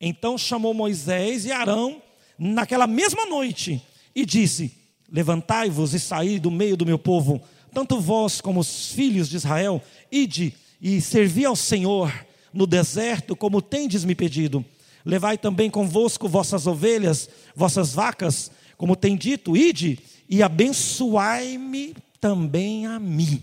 Então 0.00 0.38
chamou 0.38 0.72
Moisés 0.72 1.44
e 1.44 1.52
Arão 1.52 2.00
naquela 2.38 2.86
mesma 2.86 3.26
noite 3.26 3.82
e 4.14 4.24
disse: 4.24 4.72
Levantai-vos 5.10 5.94
e 5.94 6.00
saí 6.00 6.38
do 6.38 6.50
meio 6.50 6.76
do 6.76 6.86
meu 6.86 6.98
povo, 6.98 7.42
tanto 7.72 8.00
vós 8.00 8.40
como 8.40 8.60
os 8.60 8.92
filhos 8.92 9.28
de 9.28 9.36
Israel, 9.36 9.82
ide 10.10 10.54
e 10.80 11.00
servi 11.00 11.44
ao 11.44 11.56
Senhor 11.56 12.12
no 12.52 12.66
deserto, 12.66 13.34
como 13.34 13.60
tendes 13.60 14.04
me 14.04 14.14
pedido. 14.14 14.64
Levai 15.04 15.38
também 15.38 15.70
convosco 15.70 16.28
vossas 16.28 16.66
ovelhas, 16.66 17.28
vossas 17.54 17.94
vacas, 17.94 18.50
como 18.76 18.94
tem 18.94 19.16
dito, 19.16 19.56
ide 19.56 19.98
e 20.28 20.42
abençoai-me 20.42 21.94
também 22.20 22.86
a 22.86 22.98
mim. 22.98 23.42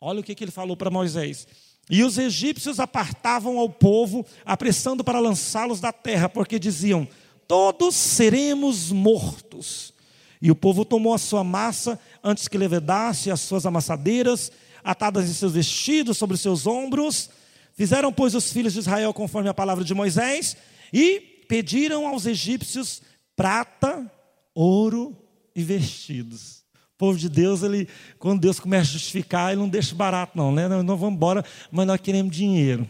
Olha 0.00 0.20
o 0.20 0.22
que, 0.22 0.34
que 0.34 0.44
ele 0.44 0.50
falou 0.50 0.76
para 0.76 0.90
Moisés. 0.90 1.46
E 1.88 2.02
os 2.02 2.18
egípcios 2.18 2.80
apartavam 2.80 3.58
ao 3.58 3.70
povo, 3.70 4.26
apressando 4.44 5.04
para 5.04 5.20
lançá-los 5.20 5.80
da 5.80 5.92
terra, 5.92 6.28
porque 6.28 6.58
diziam: 6.58 7.06
Todos 7.46 7.94
seremos 7.94 8.90
mortos. 8.90 9.94
E 10.42 10.50
o 10.50 10.54
povo 10.56 10.84
tomou 10.84 11.14
a 11.14 11.18
sua 11.18 11.42
massa 11.42 11.98
antes 12.22 12.48
que 12.48 12.58
levedasse 12.58 13.30
as 13.30 13.40
suas 13.40 13.64
amassadeiras, 13.64 14.50
atadas 14.82 15.28
em 15.28 15.32
seus 15.32 15.52
vestidos 15.52 16.18
sobre 16.18 16.36
seus 16.36 16.66
ombros. 16.66 17.30
Fizeram, 17.74 18.12
pois, 18.12 18.34
os 18.34 18.52
filhos 18.52 18.72
de 18.72 18.80
Israel 18.80 19.14
conforme 19.14 19.48
a 19.48 19.54
palavra 19.54 19.84
de 19.84 19.94
Moisés 19.94 20.56
e 20.92 21.20
pediram 21.48 22.06
aos 22.06 22.26
egípcios 22.26 23.02
prata, 23.34 24.10
ouro 24.54 25.16
e 25.54 25.62
vestidos. 25.62 26.55
O 26.96 26.98
povo 26.98 27.18
de 27.18 27.28
Deus, 27.28 27.62
ele, 27.62 27.86
quando 28.18 28.40
Deus 28.40 28.58
começa 28.58 28.88
a 28.88 28.92
justificar, 28.94 29.52
ele 29.52 29.60
não 29.60 29.68
deixa 29.68 29.94
barato, 29.94 30.32
não, 30.34 30.50
né? 30.50 30.66
Nós 30.66 30.82
não 30.82 30.96
vamos 30.96 31.16
embora, 31.16 31.44
mas 31.70 31.86
nós 31.86 32.00
queremos 32.00 32.34
dinheiro. 32.34 32.88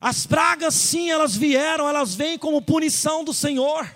As 0.00 0.26
pragas, 0.26 0.72
sim, 0.72 1.10
elas 1.10 1.36
vieram, 1.36 1.86
elas 1.86 2.14
vêm 2.14 2.38
como 2.38 2.62
punição 2.62 3.22
do 3.22 3.34
Senhor. 3.34 3.86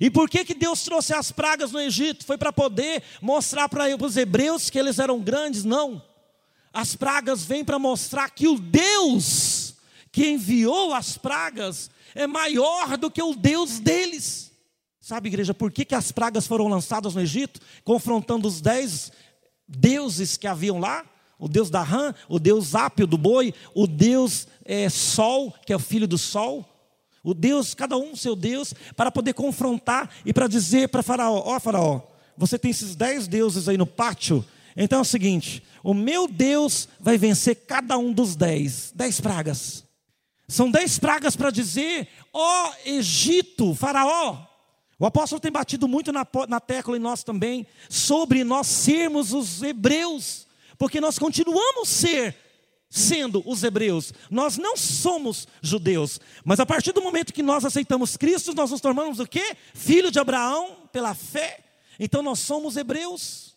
E 0.00 0.10
por 0.10 0.30
que, 0.30 0.46
que 0.46 0.54
Deus 0.54 0.82
trouxe 0.82 1.12
as 1.12 1.30
pragas 1.30 1.72
no 1.72 1.80
Egito? 1.80 2.24
Foi 2.24 2.38
para 2.38 2.50
poder 2.50 3.02
mostrar 3.20 3.68
para 3.68 3.84
os 4.02 4.16
hebreus 4.16 4.70
que 4.70 4.78
eles 4.78 4.98
eram 4.98 5.20
grandes? 5.20 5.62
Não. 5.62 6.02
As 6.72 6.96
pragas 6.96 7.44
vêm 7.44 7.66
para 7.66 7.78
mostrar 7.78 8.30
que 8.30 8.48
o 8.48 8.58
Deus 8.58 9.74
que 10.10 10.26
enviou 10.26 10.94
as 10.94 11.18
pragas 11.18 11.90
é 12.14 12.26
maior 12.26 12.96
do 12.96 13.10
que 13.10 13.22
o 13.22 13.34
Deus 13.34 13.78
deles. 13.78 14.53
Sabe, 15.04 15.28
igreja, 15.28 15.52
por 15.52 15.70
que, 15.70 15.84
que 15.84 15.94
as 15.94 16.10
pragas 16.10 16.46
foram 16.46 16.66
lançadas 16.66 17.14
no 17.14 17.20
Egito, 17.20 17.60
confrontando 17.84 18.48
os 18.48 18.62
dez 18.62 19.12
deuses 19.68 20.38
que 20.38 20.46
haviam 20.46 20.78
lá? 20.78 21.04
O 21.38 21.46
deus 21.46 21.68
da 21.68 21.82
rã, 21.82 22.14
o 22.26 22.38
deus 22.38 22.74
ápio 22.74 23.06
do 23.06 23.18
boi, 23.18 23.52
o 23.74 23.86
deus 23.86 24.48
é, 24.64 24.88
sol, 24.88 25.52
que 25.66 25.74
é 25.74 25.76
o 25.76 25.78
filho 25.78 26.08
do 26.08 26.16
sol. 26.16 26.66
O 27.22 27.34
Deus, 27.34 27.74
cada 27.74 27.98
um 27.98 28.16
seu 28.16 28.34
Deus, 28.34 28.72
para 28.96 29.12
poder 29.12 29.34
confrontar 29.34 30.08
e 30.24 30.32
para 30.32 30.48
dizer 30.48 30.88
para 30.88 31.02
Faraó: 31.02 31.42
Ó, 31.44 31.54
oh, 31.54 31.60
Faraó, 31.60 32.00
você 32.34 32.58
tem 32.58 32.70
esses 32.70 32.96
dez 32.96 33.28
deuses 33.28 33.68
aí 33.68 33.76
no 33.76 33.86
pátio. 33.86 34.42
Então 34.74 35.00
é 35.00 35.02
o 35.02 35.04
seguinte: 35.04 35.62
o 35.82 35.92
meu 35.92 36.26
Deus 36.26 36.88
vai 36.98 37.18
vencer 37.18 37.66
cada 37.66 37.98
um 37.98 38.10
dos 38.10 38.36
dez, 38.36 38.90
dez 38.94 39.20
pragas. 39.20 39.84
São 40.48 40.70
dez 40.70 40.98
pragas 40.98 41.36
para 41.36 41.50
dizer, 41.50 42.08
ó 42.32 42.72
Egito, 42.86 43.74
Faraó. 43.74 44.53
O 44.98 45.06
apóstolo 45.06 45.40
tem 45.40 45.50
batido 45.50 45.88
muito 45.88 46.12
na, 46.12 46.26
na 46.48 46.60
tecla 46.60 46.96
e 46.96 47.00
nós 47.00 47.24
também, 47.24 47.66
sobre 47.88 48.44
nós 48.44 48.66
sermos 48.66 49.32
os 49.32 49.62
hebreus, 49.62 50.46
porque 50.78 51.00
nós 51.00 51.18
continuamos 51.18 51.88
ser 51.88 52.36
sendo 52.88 53.42
os 53.44 53.64
hebreus. 53.64 54.12
Nós 54.30 54.56
não 54.56 54.76
somos 54.76 55.48
judeus, 55.60 56.20
mas 56.44 56.60
a 56.60 56.66
partir 56.66 56.92
do 56.92 57.02
momento 57.02 57.32
que 57.32 57.42
nós 57.42 57.64
aceitamos 57.64 58.16
Cristo, 58.16 58.54
nós 58.54 58.70
nos 58.70 58.80
tornamos 58.80 59.18
o 59.18 59.26
quê? 59.26 59.56
Filho 59.74 60.12
de 60.12 60.20
Abraão 60.20 60.88
pela 60.92 61.12
fé. 61.12 61.64
Então 61.98 62.22
nós 62.22 62.38
somos 62.38 62.76
hebreus. 62.76 63.56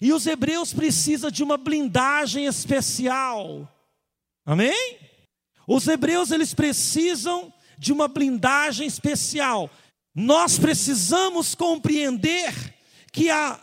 E 0.00 0.12
os 0.12 0.26
hebreus 0.26 0.72
precisam 0.72 1.30
de 1.30 1.42
uma 1.42 1.56
blindagem 1.56 2.46
especial. 2.46 3.68
Amém? 4.46 4.98
Os 5.66 5.86
hebreus 5.88 6.30
eles 6.30 6.54
precisam 6.54 7.52
de 7.76 7.92
uma 7.92 8.06
blindagem 8.06 8.86
especial. 8.86 9.68
Nós 10.20 10.58
precisamos 10.58 11.54
compreender 11.54 12.52
que 13.10 13.30
a, 13.30 13.58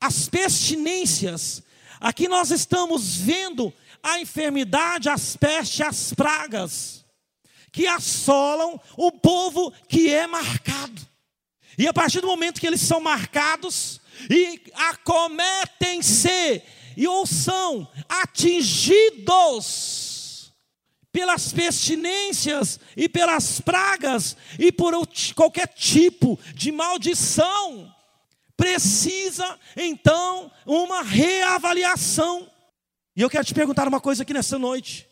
as 0.00 0.26
pestinências, 0.26 1.62
aqui 2.00 2.26
nós 2.26 2.50
estamos 2.50 3.18
vendo 3.18 3.70
a 4.02 4.18
enfermidade, 4.18 5.10
as 5.10 5.36
pestes, 5.36 5.82
as 5.82 6.14
pragas, 6.14 7.04
que 7.70 7.86
assolam 7.86 8.80
o 8.96 9.12
povo 9.12 9.70
que 9.86 10.08
é 10.08 10.26
marcado. 10.26 11.06
E 11.76 11.86
a 11.86 11.92
partir 11.92 12.22
do 12.22 12.26
momento 12.26 12.58
que 12.58 12.66
eles 12.66 12.80
são 12.80 13.00
marcados 13.00 14.00
e 14.30 14.62
acometem-se, 14.74 16.62
e 16.96 17.06
ou 17.06 17.26
são 17.26 17.86
atingidos 18.08 19.97
pelas 21.12 21.52
pestilências 21.52 22.78
e 22.96 23.08
pelas 23.08 23.60
pragas 23.60 24.36
e 24.58 24.70
por 24.70 24.92
qualquer 25.34 25.68
tipo 25.68 26.38
de 26.54 26.70
maldição, 26.70 27.92
precisa 28.56 29.58
então 29.76 30.50
uma 30.66 31.02
reavaliação. 31.02 32.50
E 33.16 33.22
eu 33.22 33.30
quero 33.30 33.44
te 33.44 33.54
perguntar 33.54 33.88
uma 33.88 34.00
coisa 34.00 34.22
aqui 34.22 34.34
nessa 34.34 34.58
noite. 34.58 35.08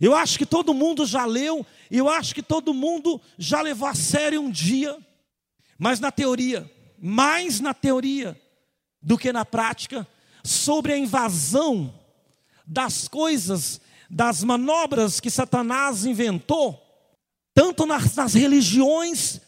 Eu 0.00 0.14
acho 0.14 0.38
que 0.38 0.46
todo 0.46 0.74
mundo 0.74 1.04
já 1.04 1.26
leu, 1.26 1.64
eu 1.90 2.08
acho 2.08 2.34
que 2.34 2.42
todo 2.42 2.72
mundo 2.72 3.20
já 3.38 3.60
levou 3.60 3.86
a 3.86 3.94
sério 3.94 4.40
um 4.40 4.50
dia, 4.50 4.98
mas 5.78 6.00
na 6.00 6.10
teoria, 6.10 6.70
mais 6.98 7.60
na 7.60 7.74
teoria 7.74 8.40
do 9.02 9.18
que 9.18 9.30
na 9.30 9.44
prática, 9.44 10.06
sobre 10.42 10.92
a 10.94 10.98
invasão 10.98 11.94
das 12.66 13.08
coisas 13.08 13.80
das 14.10 14.42
manobras 14.42 15.20
que 15.20 15.30
Satanás 15.30 16.04
inventou, 16.04 16.82
tanto 17.54 17.86
nas, 17.86 18.14
nas 18.16 18.34
religiões 18.34 19.40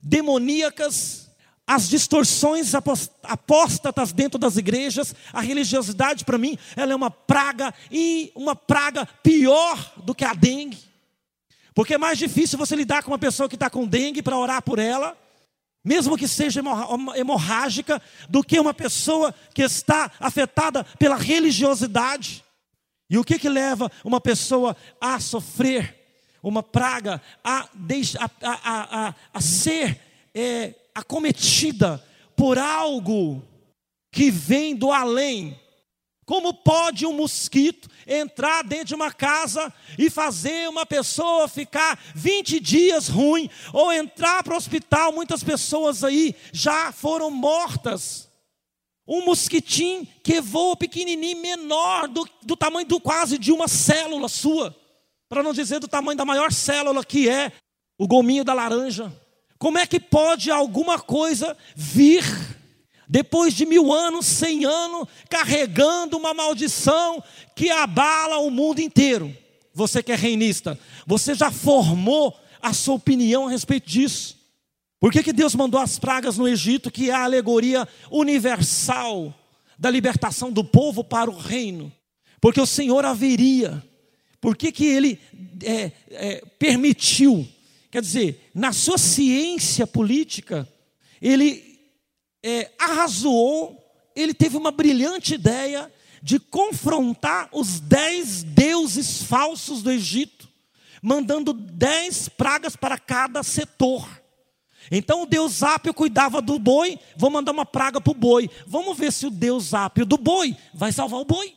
demoníacas, 0.00 1.28
as 1.66 1.86
distorções 1.86 2.72
apóstatas 3.22 4.10
dentro 4.10 4.38
das 4.38 4.56
igrejas, 4.56 5.14
a 5.30 5.42
religiosidade 5.42 6.24
para 6.24 6.38
mim, 6.38 6.56
ela 6.74 6.92
é 6.92 6.96
uma 6.96 7.10
praga 7.10 7.74
e 7.90 8.32
uma 8.34 8.56
praga 8.56 9.04
pior 9.22 9.92
do 9.98 10.14
que 10.14 10.24
a 10.24 10.32
dengue. 10.32 10.78
Porque 11.74 11.94
é 11.94 11.98
mais 11.98 12.16
difícil 12.16 12.58
você 12.58 12.74
lidar 12.74 13.02
com 13.02 13.10
uma 13.10 13.18
pessoa 13.18 13.50
que 13.50 13.54
está 13.54 13.68
com 13.68 13.86
dengue 13.86 14.22
para 14.22 14.38
orar 14.38 14.62
por 14.62 14.78
ela, 14.78 15.14
mesmo 15.84 16.16
que 16.16 16.26
seja 16.26 16.62
hemorrágica, 17.14 18.00
do 18.30 18.42
que 18.42 18.58
uma 18.58 18.72
pessoa 18.72 19.34
que 19.52 19.62
está 19.62 20.10
afetada 20.18 20.84
pela 20.98 21.16
religiosidade. 21.16 22.42
E 23.10 23.16
o 23.16 23.24
que 23.24 23.38
que 23.38 23.48
leva 23.48 23.90
uma 24.04 24.20
pessoa 24.20 24.76
a 25.00 25.18
sofrer 25.18 25.96
uma 26.42 26.62
praga, 26.62 27.20
a, 27.42 27.68
a, 28.18 29.08
a, 29.08 29.14
a, 29.32 29.40
ser 29.40 30.00
é, 30.34 30.74
acometida 30.94 32.04
por 32.36 32.58
algo 32.58 33.42
que 34.12 34.30
vem 34.30 34.76
do 34.76 34.92
além? 34.92 35.58
Como 36.26 36.52
pode 36.52 37.06
um 37.06 37.14
mosquito 37.14 37.88
entrar 38.06 38.62
dentro 38.62 38.88
de 38.88 38.94
uma 38.94 39.10
casa 39.10 39.72
e 39.98 40.10
fazer 40.10 40.68
uma 40.68 40.84
pessoa 40.84 41.48
ficar 41.48 41.98
20 42.14 42.60
dias 42.60 43.08
ruim, 43.08 43.48
ou 43.72 43.90
entrar 43.90 44.44
para 44.44 44.52
o 44.52 44.56
hospital? 44.58 45.10
Muitas 45.10 45.42
pessoas 45.42 46.04
aí 46.04 46.36
já 46.52 46.92
foram 46.92 47.30
mortas 47.30 48.27
um 49.08 49.24
mosquitinho 49.24 50.06
que 50.22 50.38
voa 50.38 50.76
pequenininho, 50.76 51.40
menor, 51.40 52.06
do, 52.06 52.28
do 52.42 52.54
tamanho 52.54 52.86
do 52.86 53.00
quase 53.00 53.38
de 53.38 53.50
uma 53.50 53.66
célula 53.66 54.28
sua, 54.28 54.76
para 55.30 55.42
não 55.42 55.54
dizer 55.54 55.80
do 55.80 55.88
tamanho 55.88 56.18
da 56.18 56.26
maior 56.26 56.52
célula 56.52 57.02
que 57.02 57.26
é 57.26 57.50
o 57.98 58.06
gominho 58.06 58.44
da 58.44 58.52
laranja. 58.52 59.10
Como 59.58 59.78
é 59.78 59.86
que 59.86 59.98
pode 59.98 60.50
alguma 60.50 60.98
coisa 61.00 61.56
vir 61.74 62.22
depois 63.08 63.54
de 63.54 63.64
mil 63.64 63.90
anos, 63.90 64.26
cem 64.26 64.66
anos, 64.66 65.08
carregando 65.30 66.18
uma 66.18 66.34
maldição 66.34 67.24
que 67.56 67.70
abala 67.70 68.38
o 68.38 68.50
mundo 68.50 68.80
inteiro? 68.80 69.34
Você 69.72 70.02
que 70.02 70.12
é 70.12 70.16
reinista, 70.16 70.78
você 71.06 71.34
já 71.34 71.50
formou 71.50 72.38
a 72.60 72.74
sua 72.74 72.96
opinião 72.96 73.46
a 73.46 73.50
respeito 73.50 73.88
disso? 73.88 74.37
Por 75.00 75.12
que, 75.12 75.22
que 75.22 75.32
Deus 75.32 75.54
mandou 75.54 75.80
as 75.80 75.98
pragas 75.98 76.36
no 76.36 76.48
Egito, 76.48 76.90
que 76.90 77.10
é 77.10 77.14
a 77.14 77.24
alegoria 77.24 77.86
universal 78.10 79.32
da 79.78 79.90
libertação 79.90 80.50
do 80.50 80.64
povo 80.64 81.04
para 81.04 81.30
o 81.30 81.36
reino? 81.36 81.92
Porque 82.40 82.60
o 82.60 82.66
Senhor 82.66 83.04
haveria. 83.04 83.82
Por 84.40 84.56
que, 84.56 84.72
que 84.72 84.86
ele 84.86 85.20
é, 85.62 85.92
é, 86.10 86.44
permitiu? 86.58 87.46
Quer 87.90 88.02
dizer, 88.02 88.50
na 88.54 88.72
sua 88.72 88.98
ciência 88.98 89.86
política, 89.86 90.68
ele 91.22 91.78
é, 92.42 92.70
arrazoou, 92.78 93.78
ele 94.14 94.34
teve 94.34 94.56
uma 94.56 94.70
brilhante 94.70 95.34
ideia 95.34 95.90
de 96.22 96.38
confrontar 96.40 97.48
os 97.52 97.78
dez 97.80 98.42
deuses 98.42 99.22
falsos 99.22 99.82
do 99.82 99.90
Egito, 99.90 100.48
mandando 101.00 101.52
dez 101.52 102.28
pragas 102.28 102.74
para 102.74 102.98
cada 102.98 103.42
setor. 103.42 104.17
Então 104.90 105.22
o 105.22 105.26
Deus 105.26 105.62
Ápio 105.62 105.92
cuidava 105.92 106.40
do 106.40 106.58
boi, 106.58 106.98
vou 107.16 107.30
mandar 107.30 107.52
uma 107.52 107.66
praga 107.66 108.00
para 108.00 108.10
o 108.10 108.14
boi. 108.14 108.48
Vamos 108.66 108.96
ver 108.96 109.12
se 109.12 109.26
o 109.26 109.30
Deus 109.30 109.74
Ápio 109.74 110.06
do 110.06 110.16
boi 110.16 110.56
vai 110.72 110.92
salvar 110.92 111.20
o 111.20 111.24
boi. 111.24 111.54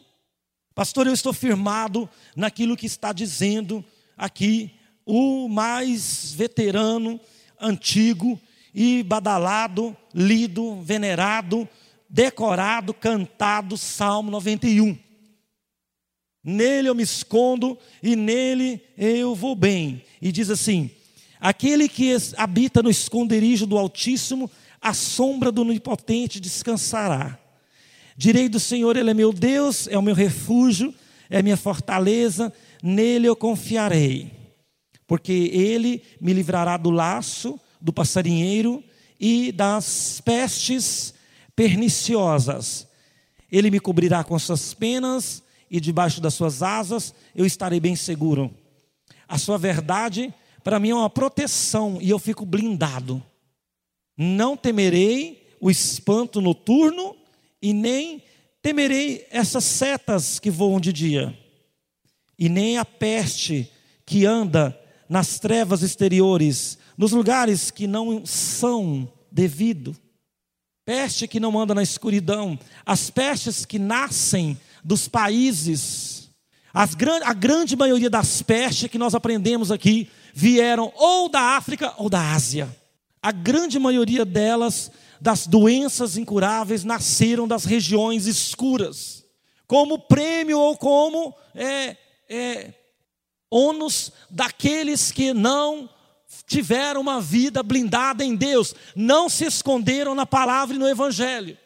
Pastor, 0.74 1.08
eu 1.08 1.13
estou 1.13 1.34
firmado 1.34 2.10
naquilo 2.36 2.78
que 2.78 2.86
está 2.86 3.12
dizendo 3.13 3.84
aqui 4.17 4.72
o 5.06 5.48
mais 5.50 6.34
veterano, 6.34 7.20
antigo 7.60 8.39
e 8.74 9.04
badalado, 9.04 9.96
lido, 10.13 10.82
venerado, 10.82 11.67
decorado, 12.10 12.94
cantado 12.94 13.78
Salmo 13.78 14.32
91. 14.32 14.98
Nele 16.44 16.89
eu 16.89 16.96
me 16.96 17.04
escondo 17.04 17.78
e 18.02 18.15
nele 18.15 18.82
eu 18.98 19.36
vou 19.36 19.56
bem. 19.56 20.04
E 20.22 20.32
diz 20.32 20.50
assim: 20.50 20.89
Aquele 21.41 21.89
que 21.89 22.15
habita 22.38 22.84
no 22.84 22.89
esconderijo 22.91 23.65
do 23.65 23.75
Altíssimo, 23.75 24.49
a 24.80 24.93
sombra 24.93 25.51
do 25.51 25.63
Onipotente 25.63 26.39
descansará. 26.39 27.36
Direi 28.15 28.47
do 28.47 28.60
Senhor, 28.60 28.95
Ele 28.95 29.10
é 29.10 29.13
meu 29.15 29.34
Deus, 29.34 29.88
é 29.88 29.97
o 29.97 30.04
meu 30.04 30.13
refúgio, 30.13 30.93
é 31.32 31.41
minha 31.41 31.58
fortaleza, 31.58 32.54
nele 32.84 33.27
eu 33.27 33.36
confiarei. 33.36 34.32
Porque 35.08 35.49
Ele 35.51 36.04
me 36.21 36.32
livrará 36.32 36.77
do 36.77 36.91
laço, 36.91 37.60
do 37.82 37.91
passarinheiro 37.91 38.84
e 39.19 39.51
das 39.51 40.21
pestes 40.23 41.12
perniciosas. 41.56 42.88
Ele 43.51 43.71
me 43.71 43.80
cobrirá 43.80 44.23
com 44.23 44.38
suas 44.38 44.75
penas 44.75 45.41
e 45.71 45.80
debaixo 45.80 46.21
das 46.21 46.36
suas 46.36 46.62
asas 46.62 47.15
eu 47.36 47.47
estarei 47.47 47.80
bem 47.80 47.95
seguro. 47.95 48.54
A 49.27 49.39
sua 49.39 49.58
verdade 49.58 50.32
para 50.63 50.80
mim 50.80 50.89
é 50.89 50.95
uma 50.95 51.10
proteção 51.10 51.97
e 52.02 52.10
eu 52.10 52.19
fico 52.19 52.45
blindado. 52.45 53.24
Não 54.17 54.56
temerei 54.56 55.56
o 55.60 55.69
espanto 55.69 56.41
noturno 56.41 57.15
e 57.62 57.74
nem 57.74 58.24
temerei 58.62 59.26
essas 59.32 59.63
setas 59.63 60.39
que 60.39 60.52
voam 60.52 60.80
de 60.80 60.93
dia, 60.93 61.38
e 62.38 62.47
nem 62.47 62.78
a 62.78 62.86
peste 62.86 63.69
que 64.06 64.26
anda 64.26 64.78
nas 65.10 65.39
trevas 65.39 65.82
exteriores, 65.82 66.78
nos 66.97 67.12
lugares 67.12 67.71
que 67.71 67.88
não 67.88 68.26
são 68.26 69.12
devido. 69.32 69.95
Peste 70.86 71.28
que 71.28 71.39
não 71.39 71.60
anda 71.60 71.76
na 71.76 71.84
escuridão, 71.84 72.58
as 72.86 73.10
pestes 73.10 73.65
que 73.65 73.78
nascem 73.78 74.58
dos 74.84 75.08
países, 75.08 76.30
as, 76.74 76.95
a 77.24 77.34
grande 77.34 77.76
maioria 77.76 78.10
das 78.10 78.41
pestes 78.41 78.89
que 78.89 78.97
nós 78.97 79.13
aprendemos 79.13 79.71
aqui 79.71 80.10
vieram 80.34 80.91
ou 80.96 81.30
da 81.30 81.56
África 81.58 81.94
ou 81.98 82.10
da 82.10 82.34
Ásia. 82.34 82.76
A 83.22 83.32
grande 83.32 83.78
maioria 83.78 84.26
delas, 84.26 84.91
das 85.20 85.46
doenças 85.46 86.17
incuráveis, 86.17 86.84
nasceram 86.84 87.48
das 87.48 87.65
regiões 87.65 88.26
escuras, 88.26 89.24
como 89.67 90.00
prêmio 90.00 90.60
ou 90.60 90.76
como 90.76 91.34
é, 91.54 91.96
é, 92.30 92.74
ônus 93.50 94.12
daqueles 94.30 95.12
que 95.12 95.34
não 95.34 95.89
tiveram 96.48 97.02
uma 97.02 97.22
vida 97.22 97.62
blindada 97.62 98.24
em 98.24 98.36
Deus, 98.36 98.74
não 98.96 99.30
se 99.30 99.46
esconderam 99.46 100.15
na 100.15 100.26
palavra 100.26 100.76
e 100.76 100.80
no 100.80 100.88
Evangelho. 100.88 101.58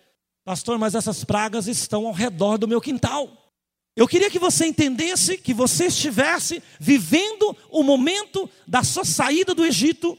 Pastor, 0.43 0.77
mas 0.77 0.93
essas 0.93 1.23
pragas 1.23 1.67
estão 1.67 2.05
ao 2.05 2.13
redor 2.13 2.57
do 2.57 2.67
meu 2.67 2.79
quintal. 2.79 3.44
Eu 3.95 4.07
queria 4.07 4.29
que 4.29 4.37
você 4.39 4.65
entendesse 4.65 5.37
que 5.37 5.53
você 5.53 5.85
estivesse 5.85 6.61
vivendo 6.79 7.55
o 7.69 7.81
momento 7.81 8.49
da 8.67 8.83
sua 8.83 9.05
saída 9.05 9.55
do 9.55 9.65
Egito, 9.65 10.17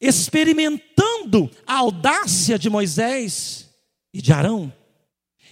experimentando 0.00 1.50
a 1.66 1.78
audácia 1.78 2.56
de 2.56 2.70
Moisés 2.70 3.68
e 4.14 4.22
de 4.22 4.32
Arão. 4.32 4.72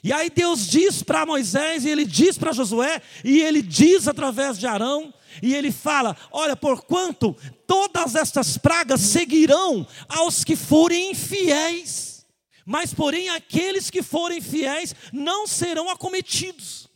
E 0.04 0.12
aí 0.12 0.30
Deus 0.30 0.68
diz 0.68 1.02
para 1.02 1.26
Moisés, 1.26 1.84
e 1.84 1.90
ele 1.90 2.04
diz 2.04 2.38
para 2.38 2.52
Josué, 2.52 3.02
e 3.24 3.40
ele 3.40 3.60
diz 3.60 4.06
através 4.06 4.56
de 4.56 4.64
Arão, 4.64 5.12
e 5.42 5.52
ele 5.52 5.72
fala: 5.72 6.16
Olha, 6.30 6.54
porquanto 6.54 7.36
todas 7.66 8.14
estas 8.14 8.56
pragas 8.56 9.00
seguirão 9.00 9.84
aos 10.08 10.44
que 10.44 10.54
forem 10.54 11.10
infiéis, 11.10 12.24
mas 12.64 12.94
porém 12.94 13.28
aqueles 13.30 13.90
que 13.90 14.00
forem 14.00 14.40
fiéis 14.40 14.94
não 15.12 15.44
serão 15.44 15.90
acometidos. 15.90 16.88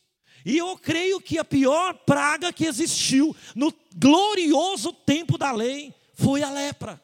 E 0.44 0.58
eu 0.58 0.76
creio 0.76 1.20
que 1.20 1.38
a 1.38 1.44
pior 1.44 1.94
praga 2.06 2.52
que 2.52 2.64
existiu 2.64 3.34
no 3.54 3.72
glorioso 3.94 4.92
tempo 4.92 5.38
da 5.38 5.52
lei 5.52 5.94
foi 6.14 6.42
a 6.42 6.50
lepra, 6.50 7.00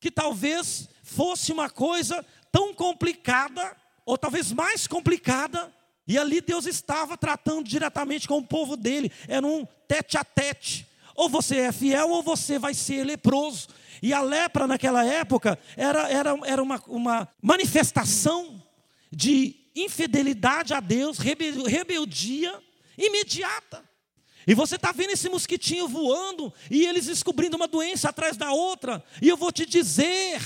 que 0.00 0.10
talvez 0.10 0.88
fosse 1.02 1.52
uma 1.52 1.70
coisa 1.70 2.24
tão 2.52 2.74
complicada, 2.74 3.76
ou 4.04 4.16
talvez 4.16 4.52
mais 4.52 4.86
complicada, 4.86 5.72
e 6.06 6.16
ali 6.16 6.40
Deus 6.40 6.66
estava 6.66 7.16
tratando 7.16 7.64
diretamente 7.64 8.28
com 8.28 8.38
o 8.38 8.46
povo 8.46 8.76
dele, 8.76 9.10
era 9.26 9.46
um 9.46 9.66
tete 9.88 10.16
a 10.16 10.24
tete. 10.24 10.86
Ou 11.14 11.28
você 11.28 11.56
é 11.60 11.72
fiel 11.72 12.10
ou 12.10 12.22
você 12.22 12.58
vai 12.58 12.74
ser 12.74 13.02
leproso. 13.02 13.68
E 14.02 14.12
a 14.12 14.20
lepra 14.20 14.66
naquela 14.66 15.04
época 15.04 15.58
era, 15.76 16.08
era, 16.10 16.38
era 16.44 16.62
uma, 16.62 16.80
uma 16.86 17.28
manifestação 17.42 18.62
de 19.10 19.56
infidelidade 19.74 20.74
a 20.74 20.80
Deus, 20.80 21.18
rebeldia 21.18 22.62
imediata. 22.96 23.84
E 24.46 24.54
você 24.54 24.76
está 24.76 24.92
vendo 24.92 25.10
esse 25.10 25.28
mosquitinho 25.28 25.88
voando 25.88 26.52
e 26.70 26.86
eles 26.86 27.06
descobrindo 27.06 27.56
uma 27.56 27.66
doença 27.66 28.10
atrás 28.10 28.36
da 28.36 28.52
outra. 28.52 29.04
E 29.20 29.28
eu 29.28 29.36
vou 29.36 29.50
te 29.50 29.66
dizer, 29.66 30.40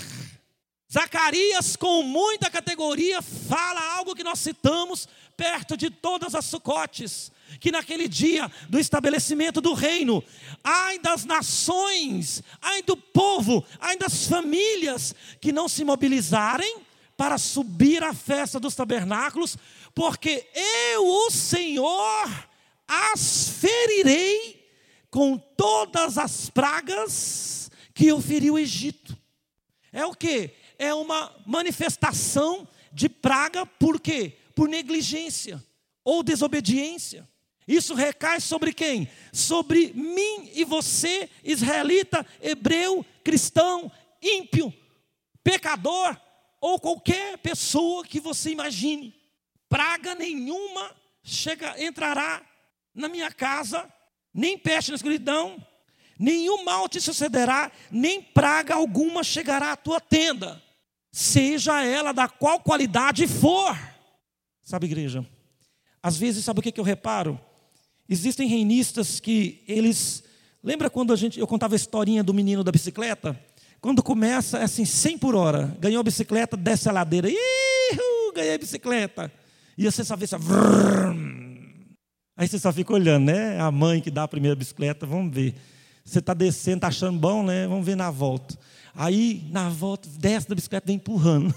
Zacarias, 0.91 1.77
com 1.77 2.03
muita 2.03 2.51
categoria, 2.51 3.21
fala 3.21 3.97
algo 3.97 4.15
que 4.15 4.25
nós 4.25 4.39
citamos 4.39 5.07
perto 5.37 5.77
de 5.77 5.89
todas 5.89 6.35
as 6.35 6.47
sucotes, 6.47 7.31
que 7.61 7.71
naquele 7.71 8.09
dia 8.09 8.51
do 8.69 8.79
estabelecimento 8.79 9.61
do 9.61 9.73
reino, 9.73 10.23
ai 10.65 10.99
das 10.99 11.25
nações, 11.25 12.43
ai 12.61 12.83
do 12.83 12.97
povo, 12.97 13.65
ai 13.79 13.97
das 13.97 14.27
famílias 14.27 15.15
que 15.41 15.53
não 15.53 15.69
se 15.69 15.85
mobilizarem 15.85 16.79
para 17.17 17.37
subir 17.39 18.03
à 18.03 18.15
festa 18.15 18.59
dos 18.59 18.75
tabernáculos, 18.75 19.57
porque 19.95 20.49
eu, 20.55 21.07
o 21.07 21.31
Senhor, 21.31 22.49
as 22.87 23.49
ferirei 23.49 24.69
com 25.11 25.37
todas 25.37 26.17
as 26.19 26.49
pragas 26.49 27.71
que 27.93 28.07
eu 28.07 28.21
feri 28.21 28.51
o 28.51 28.59
Egito. 28.59 29.17
É 29.93 30.07
o 30.07 30.15
que? 30.15 30.51
É 30.79 30.95
uma 30.95 31.35
manifestação 31.47 32.67
de 32.93 33.09
praga, 33.09 33.67
por 33.67 34.01
quê? 34.01 34.37
Por 34.55 34.69
negligência 34.69 35.63
ou 36.05 36.23
desobediência. 36.23 37.29
Isso 37.67 37.95
recai 37.95 38.41
sobre 38.41 38.73
quem? 38.73 39.09
Sobre 39.33 39.93
mim 39.93 40.51
e 40.55 40.65
você, 40.65 41.29
israelita, 41.45 42.27
hebreu, 42.41 43.05
cristão, 43.23 43.91
ímpio, 44.23 44.73
pecador 45.45 46.17
ou 46.61 46.81
qualquer 46.81 47.39
pessoa 47.39 48.05
que 48.05 48.19
você 48.19 48.51
imagine 48.51 49.20
praga 49.71 50.17
nenhuma 50.17 50.91
chega, 51.23 51.83
entrará 51.83 52.43
na 52.93 53.09
minha 53.09 53.31
casa, 53.31 53.91
nem 54.35 54.59
peste 54.59 54.91
na 54.91 54.97
escuridão, 54.97 55.65
nenhum 56.19 56.65
mal 56.65 56.89
te 56.89 57.01
sucederá, 57.01 57.71
nem 57.91 58.21
praga 58.21 58.75
alguma 58.75 59.23
chegará 59.23 59.73
à 59.73 59.77
tua 59.77 60.01
tenda, 60.01 60.61
seja 61.13 61.83
ela 61.85 62.13
da 62.13 62.29
qual 62.29 62.61
qualidade 62.61 63.27
for. 63.29 63.79
Sabe, 64.63 64.87
igreja? 64.87 65.25
Às 66.03 66.17
vezes, 66.17 66.45
sabe 66.45 66.61
o 66.61 66.63
que, 66.63 66.79
eu 66.79 66.85
reparo? 66.85 67.41
Existem 68.09 68.49
reinistas 68.49 69.21
que 69.21 69.63
eles. 69.69 70.25
Lembra 70.63 70.91
quando 70.91 71.13
a 71.13 71.17
gente, 71.17 71.39
eu 71.39 71.47
contava 71.47 71.75
a 71.75 71.77
historinha 71.77 72.25
do 72.25 72.35
menino 72.35 72.65
da 72.65 72.73
bicicleta? 72.73 73.39
Quando 73.81 74.03
começa, 74.03 74.59
é 74.59 74.65
assim, 74.65 74.85
100 74.85 75.19
por 75.19 75.35
hora. 75.35 75.75
Ganhou 75.79 76.01
a 76.01 76.05
bicicleta, 76.05 76.57
desce 76.57 76.89
a 76.89 76.93
ladeira. 76.93 77.31
Ih, 77.31 78.33
ganhei 78.35 78.55
a 78.55 78.59
bicicleta. 78.59 79.33
E 79.81 79.91
você 79.91 80.05
só 80.05 80.15
vê 80.15 80.25
essa. 80.25 80.37
Aí 82.37 82.47
você 82.47 82.59
só 82.59 82.71
fica 82.71 82.93
olhando, 82.93 83.25
né? 83.25 83.59
A 83.59 83.71
mãe 83.71 84.03
que 84.03 84.11
dá 84.11 84.25
a 84.25 84.29
primeira 84.29 84.55
bicicleta, 84.55 85.07
vamos 85.07 85.35
ver. 85.35 85.55
Você 86.05 86.19
está 86.19 86.35
descendo, 86.35 86.77
está 86.77 86.89
achando 86.89 87.19
bom, 87.19 87.43
né? 87.43 87.67
Vamos 87.67 87.87
ver 87.87 87.97
na 87.97 88.11
volta. 88.11 88.59
Aí, 88.95 89.49
na 89.51 89.71
volta, 89.71 90.07
desce 90.19 90.47
da 90.47 90.55
bicicleta, 90.55 90.87
vem 90.87 90.97
empurrando. 90.97 91.55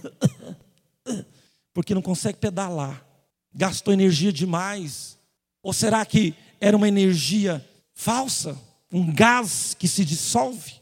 Porque 1.73 1.93
não 1.93 2.01
consegue 2.01 2.37
pedalar. 2.37 3.05
Gastou 3.53 3.93
energia 3.93 4.31
demais. 4.31 5.19
Ou 5.61 5.73
será 5.73 6.05
que 6.05 6.33
era 6.61 6.77
uma 6.77 6.87
energia 6.87 7.61
falsa? 7.93 8.57
Um 8.89 9.13
gás 9.13 9.75
que 9.77 9.85
se 9.87 10.05
dissolve? 10.05 10.75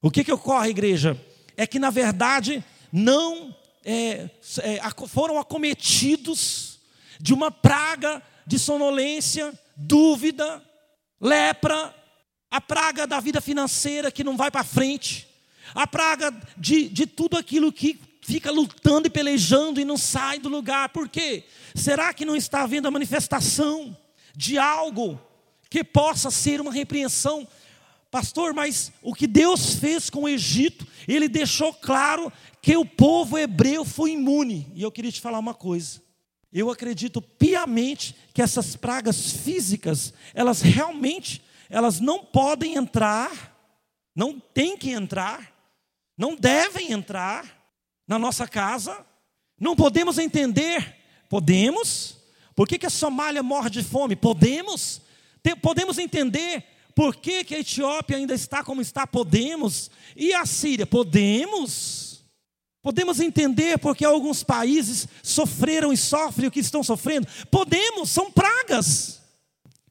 O 0.00 0.12
que, 0.12 0.22
que 0.22 0.32
ocorre, 0.32 0.70
igreja? 0.70 1.20
É 1.56 1.66
que, 1.66 1.80
na 1.80 1.90
verdade, 1.90 2.62
não 2.92 3.52
é, 3.84 4.30
é, 4.62 4.80
foram 5.08 5.40
acometidos 5.40 6.73
de 7.20 7.32
uma 7.32 7.50
praga 7.50 8.22
de 8.46 8.58
sonolência, 8.58 9.52
dúvida, 9.76 10.62
lepra, 11.20 11.94
a 12.50 12.60
praga 12.60 13.06
da 13.06 13.18
vida 13.20 13.40
financeira 13.40 14.12
que 14.12 14.22
não 14.22 14.36
vai 14.36 14.50
para 14.50 14.62
frente, 14.62 15.26
a 15.74 15.86
praga 15.86 16.32
de, 16.56 16.88
de 16.88 17.06
tudo 17.06 17.36
aquilo 17.36 17.72
que 17.72 17.98
fica 18.22 18.50
lutando 18.50 19.06
e 19.06 19.10
pelejando 19.10 19.80
e 19.80 19.84
não 19.84 19.96
sai 19.96 20.38
do 20.38 20.48
lugar. 20.48 20.90
Por 20.90 21.08
quê? 21.08 21.44
Será 21.74 22.12
que 22.14 22.24
não 22.24 22.36
está 22.36 22.62
havendo 22.62 22.88
a 22.88 22.90
manifestação 22.90 23.96
de 24.34 24.58
algo 24.58 25.20
que 25.68 25.82
possa 25.82 26.30
ser 26.30 26.60
uma 26.60 26.72
repreensão? 26.72 27.46
Pastor, 28.10 28.54
mas 28.54 28.92
o 29.02 29.12
que 29.12 29.26
Deus 29.26 29.74
fez 29.74 30.08
com 30.08 30.22
o 30.22 30.28
Egito, 30.28 30.86
ele 31.08 31.28
deixou 31.28 31.74
claro 31.74 32.32
que 32.62 32.76
o 32.76 32.84
povo 32.84 33.36
hebreu 33.36 33.84
foi 33.84 34.12
imune. 34.12 34.70
E 34.74 34.82
eu 34.82 34.92
queria 34.92 35.10
te 35.10 35.20
falar 35.20 35.40
uma 35.40 35.52
coisa. 35.52 36.03
Eu 36.54 36.70
acredito 36.70 37.20
piamente 37.20 38.14
que 38.32 38.40
essas 38.40 38.76
pragas 38.76 39.32
físicas, 39.32 40.14
elas 40.32 40.62
realmente, 40.62 41.42
elas 41.68 41.98
não 41.98 42.24
podem 42.24 42.76
entrar, 42.76 43.58
não 44.14 44.38
tem 44.38 44.76
que 44.76 44.90
entrar, 44.90 45.52
não 46.16 46.36
devem 46.36 46.92
entrar 46.92 47.44
na 48.06 48.20
nossa 48.20 48.46
casa. 48.46 49.04
Não 49.58 49.74
podemos 49.74 50.16
entender, 50.16 50.96
podemos. 51.28 52.18
Por 52.54 52.68
que, 52.68 52.78
que 52.78 52.86
a 52.86 52.90
Somália 52.90 53.42
morre 53.42 53.70
de 53.70 53.82
fome? 53.82 54.14
Podemos. 54.14 55.00
Podemos 55.60 55.98
entender 55.98 56.64
por 56.94 57.16
que, 57.16 57.42
que 57.42 57.56
a 57.56 57.58
Etiópia 57.58 58.16
ainda 58.16 58.32
está 58.34 58.62
como 58.62 58.80
está? 58.80 59.08
Podemos. 59.08 59.90
E 60.14 60.32
a 60.32 60.46
Síria? 60.46 60.86
Podemos. 60.86 62.13
Podemos 62.84 63.18
entender 63.18 63.78
porque 63.78 64.04
alguns 64.04 64.44
países 64.44 65.08
sofreram 65.22 65.90
e 65.90 65.96
sofrem 65.96 66.48
o 66.48 66.50
que 66.50 66.60
estão 66.60 66.82
sofrendo? 66.82 67.26
Podemos, 67.50 68.10
são 68.10 68.30
pragas. 68.30 69.22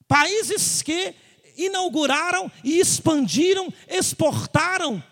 Países 0.08 0.84
que 0.84 1.16
inauguraram 1.58 2.52
e 2.64 2.80
expandiram, 2.80 3.74
exportaram 3.88 5.04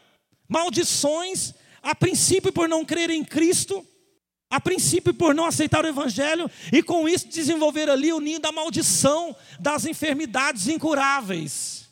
maldições, 0.47 1.55
a 1.81 1.95
princípio 1.95 2.53
por 2.53 2.69
não 2.69 2.85
crer 2.85 3.09
em 3.09 3.23
Cristo, 3.23 3.83
a 4.47 4.61
princípio 4.61 5.11
por 5.11 5.33
não 5.33 5.47
aceitar 5.47 5.83
o 5.83 5.87
Evangelho, 5.87 6.51
e 6.71 6.83
com 6.83 7.09
isso 7.09 7.29
desenvolver 7.29 7.89
ali 7.89 8.13
o 8.13 8.19
ninho 8.19 8.39
da 8.39 8.51
maldição, 8.51 9.35
das 9.59 9.85
enfermidades 9.85 10.67
incuráveis. 10.67 11.89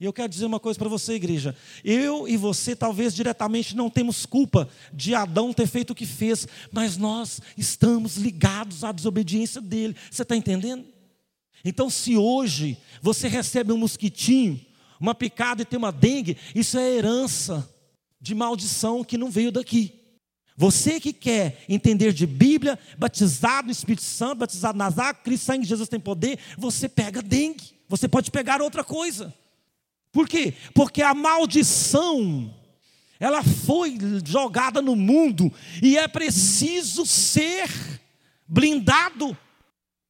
E 0.00 0.06
eu 0.06 0.14
quero 0.14 0.30
dizer 0.30 0.46
uma 0.46 0.58
coisa 0.58 0.78
para 0.78 0.88
você, 0.88 1.12
igreja. 1.12 1.54
Eu 1.84 2.26
e 2.26 2.34
você 2.34 2.74
talvez 2.74 3.14
diretamente 3.14 3.76
não 3.76 3.90
temos 3.90 4.24
culpa 4.24 4.66
de 4.94 5.14
Adão 5.14 5.52
ter 5.52 5.66
feito 5.66 5.90
o 5.90 5.94
que 5.94 6.06
fez, 6.06 6.48
mas 6.72 6.96
nós 6.96 7.38
estamos 7.54 8.16
ligados 8.16 8.82
à 8.82 8.92
desobediência 8.92 9.60
dele. 9.60 9.94
Você 10.10 10.22
está 10.22 10.34
entendendo? 10.34 10.86
Então, 11.62 11.90
se 11.90 12.16
hoje 12.16 12.78
você 13.02 13.28
recebe 13.28 13.74
um 13.74 13.76
mosquitinho, 13.76 14.58
uma 14.98 15.14
picada 15.14 15.60
e 15.60 15.66
tem 15.66 15.78
uma 15.78 15.92
dengue, 15.92 16.38
isso 16.54 16.78
é 16.78 16.96
herança 16.96 17.68
de 18.18 18.34
maldição 18.34 19.04
que 19.04 19.18
não 19.18 19.30
veio 19.30 19.52
daqui. 19.52 20.00
Você 20.56 20.98
que 20.98 21.12
quer 21.12 21.62
entender 21.68 22.14
de 22.14 22.26
Bíblia, 22.26 22.78
batizado 22.96 23.66
no 23.66 23.72
Espírito 23.72 24.02
Santo, 24.02 24.36
batizado 24.36 24.78
nas 24.78 24.98
águas, 24.98 25.22
Cristo 25.24 25.44
sangue 25.44 25.66
Jesus 25.66 25.90
tem 25.90 26.00
poder, 26.00 26.38
você 26.56 26.88
pega 26.88 27.20
dengue. 27.20 27.78
Você 27.86 28.08
pode 28.08 28.30
pegar 28.30 28.62
outra 28.62 28.82
coisa. 28.84 29.34
Por 30.12 30.28
quê? 30.28 30.54
Porque 30.74 31.02
a 31.02 31.14
maldição 31.14 32.54
ela 33.18 33.42
foi 33.44 33.98
jogada 34.24 34.80
no 34.80 34.96
mundo 34.96 35.52
e 35.82 35.98
é 35.98 36.08
preciso 36.08 37.04
ser 37.04 37.68
blindado. 38.48 39.36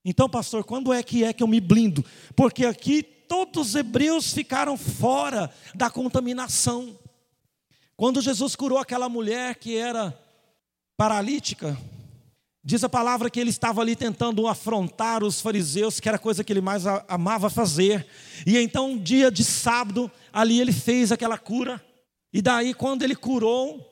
Então, 0.04 0.28
pastor, 0.28 0.64
quando 0.64 0.92
é 0.92 1.02
que 1.02 1.24
é 1.24 1.32
que 1.32 1.42
eu 1.42 1.48
me 1.48 1.60
blindo? 1.60 2.04
Porque 2.36 2.64
aqui 2.64 3.02
todos 3.02 3.70
os 3.70 3.74
hebreus 3.74 4.32
ficaram 4.32 4.76
fora 4.76 5.52
da 5.74 5.90
contaminação. 5.90 6.98
Quando 7.96 8.22
Jesus 8.22 8.56
curou 8.56 8.78
aquela 8.78 9.08
mulher 9.08 9.56
que 9.56 9.76
era 9.76 10.18
paralítica. 10.96 11.76
Diz 12.62 12.84
a 12.84 12.88
palavra 12.90 13.30
que 13.30 13.40
ele 13.40 13.48
estava 13.48 13.80
ali 13.80 13.96
tentando 13.96 14.46
afrontar 14.46 15.24
os 15.24 15.40
fariseus, 15.40 15.98
que 15.98 16.08
era 16.08 16.16
a 16.16 16.20
coisa 16.20 16.44
que 16.44 16.52
ele 16.52 16.60
mais 16.60 16.86
amava 17.08 17.48
fazer. 17.48 18.06
E 18.46 18.58
então, 18.58 18.90
um 18.90 18.98
dia 18.98 19.30
de 19.30 19.42
sábado, 19.42 20.10
ali 20.30 20.60
ele 20.60 20.72
fez 20.72 21.10
aquela 21.10 21.38
cura. 21.38 21.82
E 22.32 22.42
daí, 22.42 22.74
quando 22.74 23.02
ele 23.02 23.16
curou, 23.16 23.90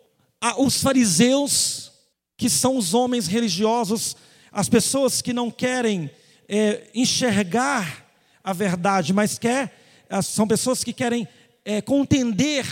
os 0.59 0.83
fariseus, 0.83 1.91
que 2.37 2.51
são 2.51 2.77
os 2.77 2.93
homens 2.93 3.27
religiosos, 3.27 4.17
as 4.53 4.69
pessoas 4.69 5.23
que 5.23 5.33
não 5.33 5.51
querem 5.51 6.11
é, 6.47 6.89
enxergar 6.95 8.07
a 8.45 8.53
verdade, 8.53 9.13
mas 9.13 9.39
quer, 9.39 9.77
são 10.23 10.47
pessoas 10.47 10.85
que 10.85 10.93
querem 10.93 11.27
é, 11.65 11.81
contender, 11.81 12.67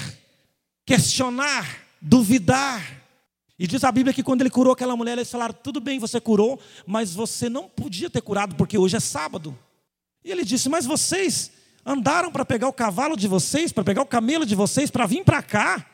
questionar, 0.84 1.84
duvidar. 2.00 3.05
E 3.58 3.66
diz 3.66 3.82
a 3.84 3.92
Bíblia 3.92 4.12
que 4.12 4.22
quando 4.22 4.42
ele 4.42 4.50
curou 4.50 4.72
aquela 4.72 4.96
mulher, 4.96 5.12
eles 5.12 5.30
falaram: 5.30 5.54
tudo 5.54 5.80
bem, 5.80 5.98
você 5.98 6.20
curou, 6.20 6.60
mas 6.86 7.14
você 7.14 7.48
não 7.48 7.68
podia 7.68 8.10
ter 8.10 8.20
curado 8.20 8.54
porque 8.54 8.76
hoje 8.76 8.96
é 8.96 9.00
sábado. 9.00 9.56
E 10.24 10.30
ele 10.30 10.44
disse: 10.44 10.68
mas 10.68 10.84
vocês 10.84 11.50
andaram 11.84 12.30
para 12.30 12.44
pegar 12.44 12.68
o 12.68 12.72
cavalo 12.72 13.16
de 13.16 13.28
vocês, 13.28 13.72
para 13.72 13.84
pegar 13.84 14.02
o 14.02 14.06
camelo 14.06 14.44
de 14.44 14.54
vocês, 14.54 14.90
para 14.90 15.06
vir 15.06 15.24
para 15.24 15.42
cá. 15.42 15.86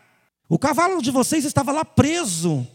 O 0.49 0.59
cavalo 0.59 1.01
de 1.01 1.11
vocês 1.11 1.45
estava 1.45 1.71
lá 1.71 1.85
preso. 1.85 2.67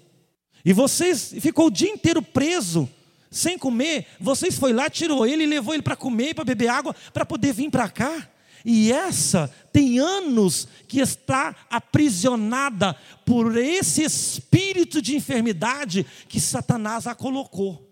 E 0.64 0.74
vocês 0.74 1.34
ficou 1.40 1.68
o 1.68 1.72
dia 1.72 1.90
inteiro 1.90 2.22
preso, 2.22 2.90
sem 3.30 3.58
comer. 3.58 4.08
Vocês 4.20 4.58
foi 4.58 4.74
lá, 4.74 4.90
tirou 4.90 5.26
ele 5.26 5.44
e 5.44 5.48
levou 5.48 5.74
ele 5.74 5.84
para 5.84 5.96
comer, 5.96 6.34
para 6.34 6.44
beber 6.44 6.68
água, 6.68 6.96
para 7.14 7.26
poder 7.26 7.54
vir 7.54 7.70
para 7.70 7.90
cá. 7.90 8.28
E 8.70 8.92
essa 8.92 9.50
tem 9.72 9.98
anos 9.98 10.68
que 10.90 11.00
está 11.00 11.56
aprisionada 11.70 12.94
por 13.26 13.56
esse 13.56 14.04
espírito 14.04 15.02
de 15.02 15.16
enfermidade 15.16 16.06
que 16.28 16.38
Satanás 16.38 17.08
a 17.08 17.16
colocou. 17.16 17.90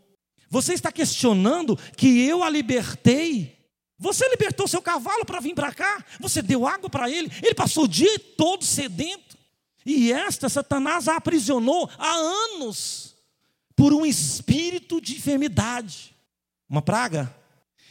Você 0.50 0.74
está 0.74 0.92
questionando 0.92 1.78
que 1.96 2.20
eu 2.28 2.44
a 2.44 2.50
libertei? 2.50 3.58
Você 3.98 4.28
libertou 4.28 4.68
seu 4.68 4.82
cavalo 4.82 5.24
para 5.24 5.40
vir 5.40 5.56
para 5.56 5.74
cá? 5.74 6.04
Você 6.20 6.42
deu 6.42 6.68
água 6.68 6.90
para 6.90 7.10
ele? 7.10 7.32
Ele 7.42 7.56
passou 7.56 7.86
o 7.86 7.88
dia 7.88 8.20
todo 8.38 8.66
sedento. 8.66 9.38
E 9.86 10.12
esta 10.12 10.50
Satanás 10.50 11.08
a 11.08 11.16
aprisionou 11.16 11.90
há 11.98 12.12
anos 12.16 13.16
por 13.78 13.94
um 13.94 14.06
espírito 14.06 15.00
de 15.00 15.16
enfermidade. 15.16 16.14
Uma 16.70 16.82
praga? 16.82 17.34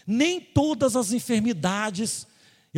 Nem 0.07 0.38
todas 0.38 0.97
as 0.97 1.12
enfermidades 1.12 2.27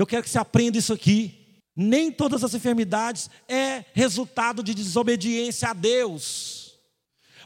eu 0.00 0.06
quero 0.06 0.22
que 0.22 0.30
você 0.30 0.38
aprenda 0.38 0.78
isso 0.78 0.92
aqui. 0.92 1.62
Nem 1.74 2.10
todas 2.10 2.44
as 2.44 2.54
enfermidades 2.54 3.30
é 3.48 3.84
resultado 3.94 4.62
de 4.62 4.74
desobediência 4.74 5.70
a 5.70 5.72
Deus. 5.72 6.78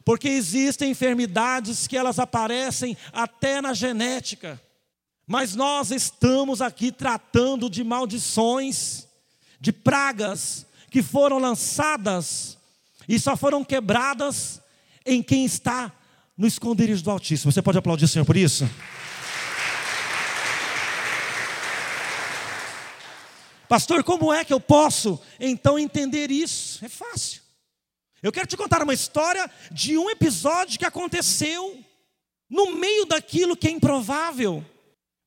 Porque 0.05 0.29
existem 0.29 0.91
enfermidades 0.91 1.87
que 1.87 1.97
elas 1.97 2.19
aparecem 2.19 2.97
até 3.13 3.61
na 3.61 3.75
genética. 3.75 4.61
Mas 5.27 5.55
nós 5.55 5.91
estamos 5.91 6.61
aqui 6.61 6.91
tratando 6.91 7.71
de 7.71 7.85
maldições, 7.85 9.07
de 9.61 9.73
pragas 9.73 10.67
que 10.91 11.03
foram 11.03 11.39
lançadas 11.39 12.59
e 13.09 13.19
só 13.19 13.37
foram 13.37 13.65
quebradas 13.65 14.61
em 15.07 15.23
quem 15.23 15.45
está 15.45 15.93
no 16.37 16.47
esconderijo 16.47 17.03
do 17.03 17.11
Altíssimo. 17.11 17.53
Você 17.53 17.63
pode 17.63 17.79
aplaudir 17.79 18.07
o 18.07 18.09
Senhor 18.09 18.25
por 18.25 18.37
isso? 18.37 18.69
Pastor, 23.71 24.03
como 24.03 24.33
é 24.33 24.45
que 24.45 24.53
eu 24.53 24.59
posso 24.59 25.17
então 25.39 25.79
entender 25.79 26.29
isso? 26.29 26.85
É 26.85 26.89
fácil. 26.89 27.41
Eu 28.21 28.33
quero 28.33 28.49
te 28.49 28.57
contar 28.57 28.83
uma 28.83 28.93
história 28.93 29.49
de 29.71 29.97
um 29.97 30.11
episódio 30.11 30.77
que 30.77 30.85
aconteceu 30.85 31.79
no 32.49 32.73
meio 32.73 33.07
daquilo 33.07 33.57
que 33.57 33.69
é 33.69 33.71
improvável. 33.71 34.67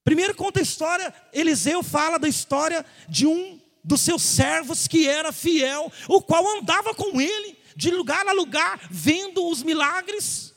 Primeiro 0.03 0.35
conta 0.35 0.59
a 0.59 0.61
história, 0.61 1.13
Eliseu 1.31 1.81
fala 1.81 2.19
da 2.19 2.27
história 2.27 2.85
de 3.07 3.25
um 3.25 3.61
dos 3.81 4.01
seus 4.01 4.21
servos 4.21 4.89
que 4.89 5.07
era 5.07 5.31
fiel, 5.31 5.89
o 6.09 6.21
qual 6.21 6.45
andava 6.57 6.93
com 6.93 7.21
ele 7.21 7.57
de 7.77 7.91
lugar 7.91 8.27
a 8.27 8.33
lugar, 8.33 8.77
vendo 8.91 9.47
os 9.47 9.63
milagres. 9.63 10.53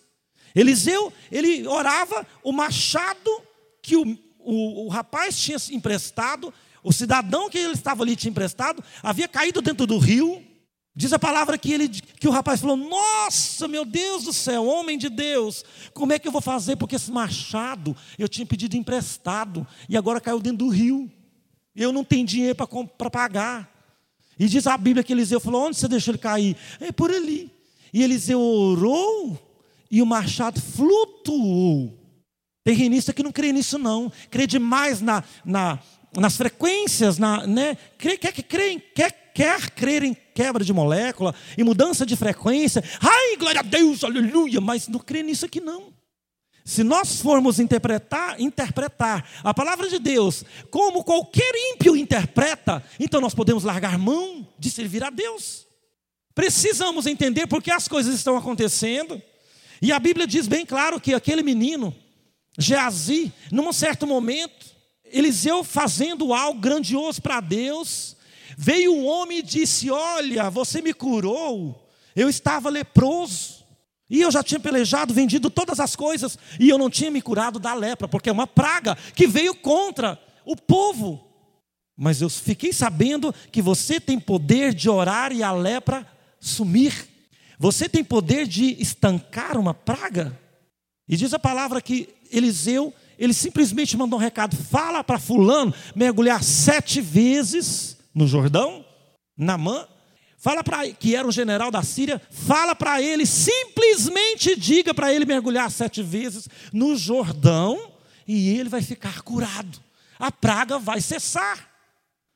Eliseu, 0.57 1.12
ele 1.31 1.64
orava, 1.68 2.27
o 2.42 2.51
machado 2.51 3.31
que 3.81 3.94
o, 3.94 4.03
o, 4.40 4.87
o 4.87 4.88
rapaz 4.88 5.38
tinha 5.38 5.59
emprestado 5.70 6.53
o 6.87 6.92
cidadão 6.92 7.51
que 7.51 7.59
ele 7.59 7.72
estava 7.72 8.05
ali 8.05 8.14
tinha 8.14 8.31
emprestado 8.31 8.81
havia 9.03 9.27
caído 9.27 9.61
dentro 9.61 9.88
do 9.88 9.99
rio. 9.99 10.40
Diz 10.94 11.12
a 11.12 11.18
palavra 11.18 11.59
que, 11.59 11.72
ele, 11.72 11.88
que 11.88 12.29
o 12.29 12.31
rapaz 12.31 12.61
falou: 12.61 12.77
Nossa, 12.77 13.66
meu 13.66 13.85
Deus 13.85 14.22
do 14.22 14.33
céu, 14.33 14.64
homem 14.64 14.96
de 14.96 15.09
Deus, 15.09 15.64
como 15.92 16.12
é 16.12 16.18
que 16.20 16.29
eu 16.29 16.33
vou 16.33 16.40
fazer? 16.40 16.77
Porque 16.77 16.94
esse 16.94 17.11
machado 17.11 17.96
eu 18.16 18.29
tinha 18.29 18.46
pedido 18.46 18.77
emprestado 18.77 19.66
e 19.88 19.96
agora 19.96 20.20
caiu 20.20 20.38
dentro 20.38 20.59
do 20.59 20.68
rio. 20.68 21.11
Eu 21.75 21.92
não 21.92 22.05
tenho 22.05 22.25
dinheiro 22.25 22.55
para 22.55 23.11
pagar. 23.11 23.68
E 24.38 24.46
diz 24.46 24.64
a 24.68 24.79
Bíblia 24.79 25.03
que 25.03 25.12
Eliseu 25.12 25.40
falou: 25.40 25.66
Onde 25.66 25.77
você 25.77 25.88
deixou 25.88 26.12
ele 26.12 26.18
cair? 26.18 26.57
É 26.79 26.92
por 26.92 27.11
ali. 27.11 27.51
E 27.92 28.01
Eliseu 28.01 28.40
orou 28.40 29.37
e 29.90 30.01
o 30.01 30.07
machado 30.07 30.61
flutuou. 30.61 32.07
Tem 32.66 32.75
renista 32.75 33.12
que 33.12 33.22
não 33.22 33.31
crê 33.31 33.53
nisso, 33.53 33.79
não. 33.79 34.11
Crê 34.29 34.44
demais 34.44 35.01
na, 35.01 35.22
na, 35.44 35.79
nas 36.16 36.37
frequências, 36.37 37.18
na, 37.18 37.46
né? 37.46 37.76
quer, 37.98 38.16
quer, 38.16 38.33
quer, 38.33 38.81
quer, 38.94 39.33
quer 39.35 39.70
crer 39.70 40.02
em 40.02 40.14
quebra 40.35 40.64
de 40.64 40.72
molécula 40.72 41.35
e 41.57 41.64
mudança 41.64 42.07
de 42.07 42.16
frequência. 42.16 42.83
Ai, 43.00 43.37
glória 43.37 43.61
a 43.61 43.64
Deus, 43.64 44.02
aleluia, 44.05 44.61
mas 44.61 44.88
não 44.88 44.98
crê 44.98 45.22
nisso 45.22 45.44
aqui 45.44 45.61
não. 45.61 45.94
Se 46.64 46.83
nós 46.83 47.20
formos 47.20 47.61
interpretar, 47.61 48.40
interpretar 48.40 49.29
a 49.44 49.55
palavra 49.55 49.88
de 49.88 50.00
Deus 50.00 50.44
como 50.70 51.05
qualquer 51.05 51.52
ímpio 51.55 51.96
interpreta, 51.96 52.83
então 52.98 53.20
nós 53.20 53.35
podemos 53.35 53.62
largar 53.62 53.96
mão 53.96 54.48
de 54.59 54.68
servir 54.68 55.05
a 55.05 55.11
Deus. 55.11 55.66
Precisamos 56.35 57.07
entender 57.07 57.46
porque 57.46 57.70
as 57.70 57.88
coisas 57.88 58.14
estão 58.14 58.37
acontecendo. 58.37 59.22
E 59.81 59.92
a 59.92 59.98
Bíblia 59.98 60.26
diz 60.26 60.48
bem 60.48 60.66
claro 60.66 61.00
que 61.00 61.14
aquele 61.14 61.42
menino, 61.42 61.94
Geazi, 62.59 63.33
num 63.50 63.72
certo 63.72 64.07
momento, 64.07 64.76
Eliseu 65.12 65.64
fazendo 65.64 66.33
algo 66.33 66.61
grandioso 66.61 67.21
para 67.23 67.40
Deus, 67.40 68.16
veio 68.57 68.95
um 68.95 69.07
homem 69.07 69.38
e 69.38 69.42
disse: 69.42 69.90
Olha, 69.90 70.51
você 70.51 70.81
me 70.81 70.92
curou, 70.92 71.88
eu 72.14 72.29
estava 72.29 72.69
leproso, 72.69 73.64
e 74.09 74.21
eu 74.21 74.31
já 74.31 74.42
tinha 74.42 74.61
pelejado, 74.61 75.12
vendido 75.12 75.51
todas 75.51 75.81
as 75.81 75.97
coisas, 75.97 76.38
e 76.59 76.69
eu 76.69 76.79
não 76.79 76.88
tinha 76.88 77.11
me 77.11 77.21
curado 77.21 77.59
da 77.59 77.75
lepra, 77.75 78.07
porque 78.07 78.29
é 78.29 78.33
uma 78.33 78.47
praga 78.47 78.97
que 79.14 79.27
veio 79.27 79.55
contra 79.55 80.21
o 80.45 80.57
povo. 80.57 81.25
Mas 81.97 82.21
eu 82.21 82.29
fiquei 82.29 82.73
sabendo 82.73 83.35
que 83.51 83.62
você 83.62 83.99
tem 83.99 84.21
poder 84.21 84.75
de 84.75 84.88
orar 84.88 85.33
e 85.33 85.42
a 85.42 85.51
lepra 85.51 86.07
sumir. 86.38 87.09
Você 87.59 87.88
tem 87.88 88.05
poder 88.05 88.47
de 88.47 88.81
estancar 88.81 89.59
uma 89.59 89.73
praga. 89.73 90.38
E 91.09 91.16
diz 91.16 91.33
a 91.33 91.38
palavra 91.38 91.81
que 91.81 92.09
Eliseu 92.31 92.92
ele 93.18 93.33
simplesmente 93.33 93.96
mandou 93.96 94.18
um 94.18 94.22
recado: 94.22 94.57
fala 94.57 95.02
para 95.02 95.18
Fulano 95.18 95.74
mergulhar 95.94 96.42
sete 96.42 97.00
vezes 97.00 97.96
no 98.14 98.26
Jordão, 98.26 98.85
Namã. 99.37 99.87
Fala 100.38 100.62
para 100.62 100.88
que 100.92 101.16
era 101.16 101.26
um 101.26 101.33
general 101.33 101.70
da 101.72 101.83
Síria, 101.83 102.22
fala 102.31 102.74
para 102.74 103.02
ele, 103.02 103.26
simplesmente 103.26 104.55
diga 104.55 104.94
para 104.94 105.12
ele 105.12 105.24
mergulhar 105.24 105.68
sete 105.70 106.02
vezes 106.02 106.48
no 106.72 106.94
Jordão 106.94 107.92
e 108.29 108.50
ele 108.57 108.68
vai 108.68 108.81
ficar 108.81 109.22
curado. 109.22 109.81
A 110.18 110.31
praga 110.31 110.79
vai 110.79 111.00
cessar. 111.00 111.68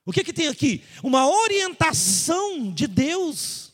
O 0.05 0.13
que, 0.13 0.25
que 0.25 0.33
tem 0.33 0.49
aqui? 0.49 0.83
Uma 1.05 1.29
orientação 1.29 2.73
de 2.73 2.87
Deus, 2.87 3.73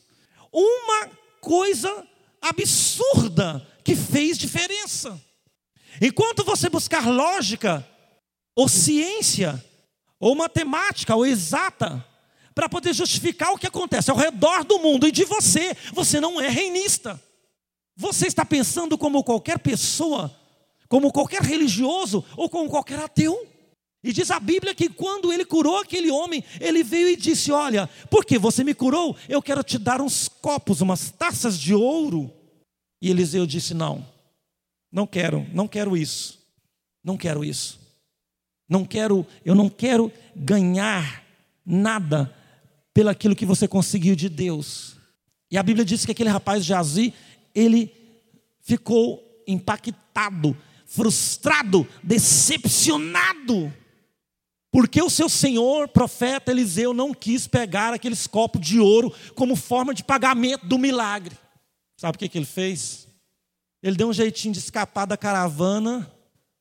uma 0.51 1.09
coisa 1.41 2.05
absurda 2.41 3.65
que 3.83 3.95
fez 3.95 4.37
diferença. 4.37 5.19
Enquanto 6.01 6.43
você 6.43 6.69
buscar 6.69 7.07
lógica, 7.07 7.87
ou 8.55 8.67
ciência, 8.67 9.63
ou 10.19 10.35
matemática, 10.35 11.15
ou 11.15 11.25
exata, 11.25 12.03
para 12.53 12.67
poder 12.67 12.93
justificar 12.93 13.53
o 13.53 13.57
que 13.57 13.67
acontece 13.67 14.09
ao 14.09 14.17
redor 14.17 14.63
do 14.63 14.79
mundo 14.79 15.07
e 15.07 15.11
de 15.11 15.23
você, 15.25 15.75
você 15.93 16.19
não 16.19 16.41
é 16.41 16.49
reinista. 16.49 17.21
Você 17.95 18.27
está 18.27 18.43
pensando 18.43 18.97
como 18.97 19.23
qualquer 19.23 19.59
pessoa, 19.59 20.35
como 20.89 21.11
qualquer 21.11 21.41
religioso 21.41 22.25
ou 22.35 22.49
como 22.49 22.69
qualquer 22.69 22.99
ateu. 22.99 23.47
E 24.03 24.13
diz 24.13 24.31
a 24.31 24.39
Bíblia 24.39 24.73
que 24.73 24.89
quando 24.89 25.33
ele 25.33 25.45
curou 25.45 25.77
aquele 25.77 26.09
homem, 26.09 26.43
ele 26.59 26.83
veio 26.83 27.09
e 27.09 27.15
disse: 27.15 27.51
Olha, 27.51 27.89
porque 28.09 28.39
você 28.39 28.63
me 28.63 28.73
curou, 28.73 29.15
eu 29.27 29.41
quero 29.41 29.63
te 29.63 29.77
dar 29.77 30.01
uns 30.01 30.27
copos, 30.27 30.81
umas 30.81 31.11
taças 31.11 31.59
de 31.59 31.75
ouro. 31.75 32.31
E 33.01 33.09
Eliseu 33.09 33.45
disse: 33.45 33.73
Não, 33.73 34.03
não 34.91 35.05
quero, 35.05 35.45
não 35.53 35.67
quero 35.67 35.95
isso. 35.95 36.39
Não 37.03 37.17
quero 37.17 37.43
isso. 37.43 37.79
Não 38.67 38.83
quero, 38.83 39.25
eu 39.45 39.55
não 39.55 39.69
quero 39.69 40.11
ganhar 40.35 41.23
nada 41.65 42.33
pelaquilo 42.93 43.35
que 43.35 43.45
você 43.45 43.67
conseguiu 43.67 44.15
de 44.15 44.27
Deus. 44.27 44.97
E 45.49 45.57
a 45.57 45.63
Bíblia 45.63 45.85
diz 45.85 46.05
que 46.05 46.11
aquele 46.11 46.29
rapaz 46.29 46.65
Jazi, 46.65 47.13
ele 47.55 47.93
ficou 48.61 49.23
impactado, 49.47 50.55
frustrado, 50.85 51.87
decepcionado. 52.03 53.73
Porque 54.69 55.01
o 55.01 55.09
seu 55.09 55.29
senhor, 55.29 55.87
profeta 55.87 56.51
Eliseu, 56.51 56.93
não 56.93 57.13
quis 57.13 57.47
pegar 57.47 57.93
aqueles 57.93 58.27
copos 58.27 58.61
de 58.61 58.79
ouro 58.79 59.13
como 59.33 59.55
forma 59.55 59.93
de 59.93 60.03
pagamento 60.03 60.65
do 60.65 60.77
milagre. 60.77 61.37
Sabe 61.95 62.15
o 62.15 62.19
que, 62.19 62.27
que 62.27 62.37
ele 62.37 62.45
fez? 62.45 63.07
Ele 63.81 63.95
deu 63.95 64.09
um 64.09 64.13
jeitinho 64.13 64.53
de 64.53 64.59
escapar 64.59 65.05
da 65.05 65.15
caravana, 65.17 66.11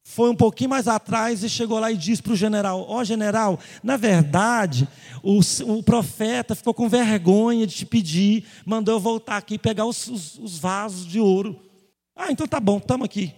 foi 0.08 0.30
um 0.30 0.36
pouquinho 0.36 0.70
mais 0.70 0.86
atrás 0.86 1.42
e 1.42 1.48
chegou 1.48 1.80
lá 1.80 1.90
e 1.90 1.96
disse 1.96 2.22
para 2.22 2.32
o 2.32 2.36
general: 2.36 2.86
Ó 2.88 3.00
oh, 3.00 3.04
general, 3.04 3.58
na 3.82 3.96
verdade, 3.96 4.86
o, 5.20 5.40
o, 5.66 5.82
profeta 5.82 6.54
ficou 6.54 6.72
com 6.72 6.88
vergonha 6.88 7.66
de 7.66 7.74
te 7.74 7.84
pedir, 7.84 8.44
mandou 8.64 8.94
eu 8.94 9.00
voltar 9.00 9.36
aqui 9.36 9.54
e 9.54 9.58
pegar 9.58 9.84
os, 9.84 10.06
os, 10.06 10.38
os 10.38 10.58
vasos 10.58 11.04
de 11.04 11.18
ouro. 11.18 11.60
Ah, 12.14 12.30
então 12.30 12.46
tá 12.46 12.60
bom, 12.60 12.78
estamos 12.78 13.04
aqui. 13.04 13.34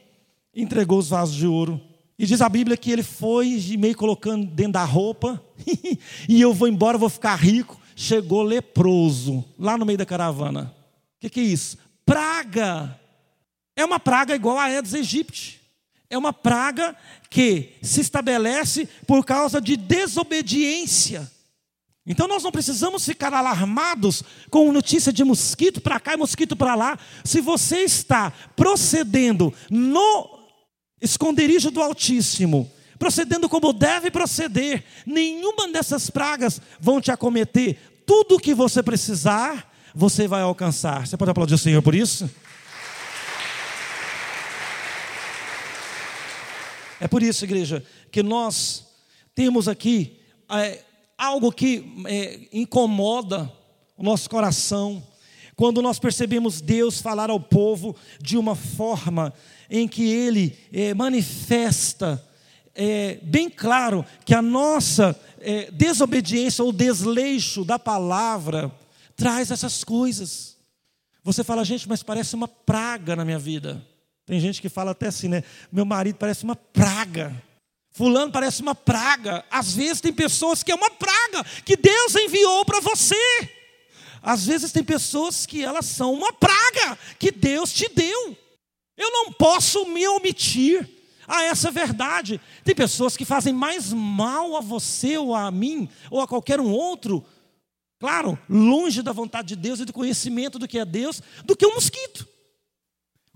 Entregou 0.54 0.98
os 0.98 1.08
vasos 1.08 1.34
de 1.34 1.46
ouro. 1.46 1.80
E 2.18 2.26
diz 2.26 2.42
a 2.42 2.48
Bíblia 2.50 2.76
que 2.76 2.90
ele 2.90 3.02
foi 3.02 3.58
meio 3.78 3.96
colocando 3.96 4.44
dentro 4.44 4.72
da 4.72 4.84
roupa, 4.84 5.42
e 6.28 6.38
eu 6.38 6.52
vou 6.52 6.68
embora, 6.68 6.98
vou 6.98 7.08
ficar 7.08 7.36
rico. 7.36 7.80
Chegou 7.96 8.42
leproso, 8.42 9.42
lá 9.58 9.78
no 9.78 9.86
meio 9.86 9.98
da 9.98 10.06
caravana. 10.06 10.74
O 11.16 11.20
que, 11.20 11.30
que 11.30 11.40
é 11.40 11.44
isso? 11.44 11.78
Praga. 12.04 12.97
É 13.78 13.84
uma 13.84 14.00
praga 14.00 14.34
igual 14.34 14.58
a 14.58 14.64
Aedes 14.64 14.92
aegypti. 14.92 15.60
É 16.10 16.18
uma 16.18 16.32
praga 16.32 16.96
que 17.30 17.74
se 17.80 18.00
estabelece 18.00 18.88
por 19.06 19.24
causa 19.24 19.60
de 19.60 19.76
desobediência. 19.76 21.30
Então 22.04 22.26
nós 22.26 22.42
não 22.42 22.50
precisamos 22.50 23.04
ficar 23.04 23.32
alarmados 23.32 24.24
com 24.50 24.72
notícia 24.72 25.12
de 25.12 25.22
mosquito 25.22 25.80
para 25.80 26.00
cá 26.00 26.14
e 26.14 26.16
mosquito 26.16 26.56
para 26.56 26.74
lá. 26.74 26.98
Se 27.22 27.40
você 27.40 27.84
está 27.84 28.32
procedendo 28.56 29.54
no 29.70 30.40
esconderijo 31.00 31.70
do 31.70 31.80
Altíssimo, 31.80 32.68
procedendo 32.98 33.48
como 33.48 33.72
deve 33.72 34.10
proceder, 34.10 34.82
nenhuma 35.06 35.68
dessas 35.68 36.10
pragas 36.10 36.60
vão 36.80 37.00
te 37.00 37.12
acometer. 37.12 37.78
Tudo 38.04 38.34
o 38.34 38.40
que 38.40 38.54
você 38.54 38.82
precisar, 38.82 39.72
você 39.94 40.26
vai 40.26 40.42
alcançar. 40.42 41.06
Você 41.06 41.16
pode 41.16 41.30
aplaudir 41.30 41.54
o 41.54 41.58
Senhor 41.58 41.80
por 41.80 41.94
isso? 41.94 42.28
É 47.00 47.06
por 47.08 47.22
isso, 47.22 47.44
igreja, 47.44 47.84
que 48.10 48.22
nós 48.22 48.86
temos 49.34 49.68
aqui 49.68 50.18
é, 50.50 50.82
algo 51.16 51.52
que 51.52 51.84
é, 52.06 52.40
incomoda 52.52 53.52
o 53.96 54.02
nosso 54.02 54.28
coração, 54.30 55.02
quando 55.56 55.82
nós 55.82 55.98
percebemos 55.98 56.60
Deus 56.60 57.00
falar 57.00 57.30
ao 57.30 57.40
povo 57.40 57.96
de 58.20 58.36
uma 58.36 58.54
forma 58.54 59.32
em 59.68 59.88
que 59.88 60.04
Ele 60.04 60.56
é, 60.72 60.94
manifesta 60.94 62.24
é, 62.80 63.18
bem 63.24 63.50
claro 63.50 64.06
que 64.24 64.32
a 64.32 64.40
nossa 64.40 65.18
é, 65.40 65.68
desobediência 65.72 66.64
ou 66.64 66.70
desleixo 66.70 67.64
da 67.64 67.76
palavra 67.76 68.70
traz 69.16 69.50
essas 69.50 69.82
coisas. 69.82 70.56
Você 71.24 71.42
fala, 71.42 71.64
gente, 71.64 71.88
mas 71.88 72.04
parece 72.04 72.36
uma 72.36 72.46
praga 72.46 73.16
na 73.16 73.24
minha 73.24 73.38
vida. 73.38 73.84
Tem 74.28 74.38
gente 74.38 74.60
que 74.60 74.68
fala 74.68 74.90
até 74.90 75.06
assim, 75.06 75.26
né? 75.26 75.42
Meu 75.72 75.86
marido 75.86 76.16
parece 76.16 76.44
uma 76.44 76.54
praga. 76.54 77.34
Fulano 77.90 78.30
parece 78.30 78.60
uma 78.60 78.74
praga. 78.74 79.42
Às 79.50 79.72
vezes 79.72 80.02
tem 80.02 80.12
pessoas 80.12 80.62
que 80.62 80.70
é 80.70 80.74
uma 80.74 80.90
praga 80.90 81.42
que 81.64 81.74
Deus 81.74 82.14
enviou 82.14 82.62
para 82.62 82.78
você. 82.78 83.16
Às 84.20 84.44
vezes 84.44 84.70
tem 84.70 84.84
pessoas 84.84 85.46
que 85.46 85.64
elas 85.64 85.86
são 85.86 86.12
uma 86.12 86.30
praga 86.30 86.98
que 87.18 87.30
Deus 87.30 87.72
te 87.72 87.88
deu. 87.88 88.36
Eu 88.98 89.10
não 89.10 89.32
posso 89.32 89.86
me 89.86 90.06
omitir 90.06 90.86
a 91.26 91.44
essa 91.44 91.70
verdade. 91.70 92.38
Tem 92.62 92.74
pessoas 92.74 93.16
que 93.16 93.24
fazem 93.24 93.54
mais 93.54 93.94
mal 93.94 94.56
a 94.56 94.60
você 94.60 95.16
ou 95.16 95.34
a 95.34 95.50
mim 95.50 95.88
ou 96.10 96.20
a 96.20 96.28
qualquer 96.28 96.60
um 96.60 96.70
outro, 96.70 97.24
claro, 97.98 98.38
longe 98.46 99.00
da 99.00 99.10
vontade 99.10 99.48
de 99.48 99.56
Deus 99.56 99.80
e 99.80 99.86
do 99.86 99.92
conhecimento 99.94 100.58
do 100.58 100.68
que 100.68 100.78
é 100.78 100.84
Deus, 100.84 101.22
do 101.46 101.56
que 101.56 101.64
um 101.64 101.76
mosquito. 101.76 102.28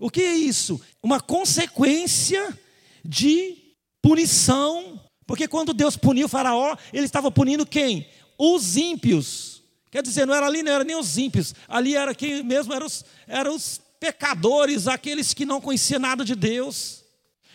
O 0.03 0.09
que 0.09 0.21
é 0.21 0.35
isso? 0.35 0.81
Uma 1.01 1.21
consequência 1.21 2.59
de 3.05 3.55
punição. 4.01 4.99
Porque 5.25 5.47
quando 5.47 5.73
Deus 5.73 5.95
puniu 5.95 6.25
o 6.25 6.29
Faraó, 6.29 6.75
ele 6.91 7.05
estava 7.05 7.31
punindo 7.31 7.65
quem? 7.65 8.09
Os 8.37 8.75
ímpios. 8.75 9.63
Quer 9.89 10.03
dizer, 10.03 10.27
não 10.27 10.33
era 10.35 10.45
ali, 10.45 10.61
não 10.61 10.73
era 10.73 10.83
nem 10.83 10.97
os 10.97 11.17
ímpios. 11.17 11.55
Ali 11.69 11.95
era 11.95 12.13
quem 12.13 12.43
mesmo 12.43 12.73
eram 12.73 12.85
os, 12.85 13.05
eram 13.25 13.55
os 13.55 13.79
pecadores, 13.97 14.89
aqueles 14.89 15.33
que 15.33 15.45
não 15.45 15.61
conheciam 15.61 16.01
nada 16.01 16.25
de 16.25 16.35
Deus. 16.35 17.05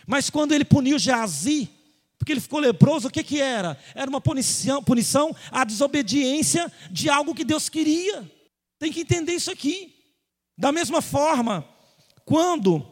Mas 0.06 0.30
quando 0.30 0.52
ele 0.52 0.64
puniu 0.64 0.98
Geazi, 0.98 1.68
porque 2.18 2.32
ele 2.32 2.40
ficou 2.40 2.60
leproso, 2.60 3.08
o 3.08 3.10
que, 3.10 3.22
que 3.22 3.42
era? 3.42 3.78
Era 3.94 4.08
uma 4.08 4.22
punição, 4.22 4.82
punição 4.82 5.36
à 5.50 5.64
desobediência 5.64 6.72
de 6.90 7.10
algo 7.10 7.34
que 7.34 7.44
Deus 7.44 7.68
queria. 7.68 8.26
Tem 8.78 8.90
que 8.90 9.00
entender 9.02 9.34
isso 9.34 9.50
aqui. 9.50 9.94
Da 10.56 10.72
mesma 10.72 11.02
forma, 11.02 11.76
quando 12.28 12.86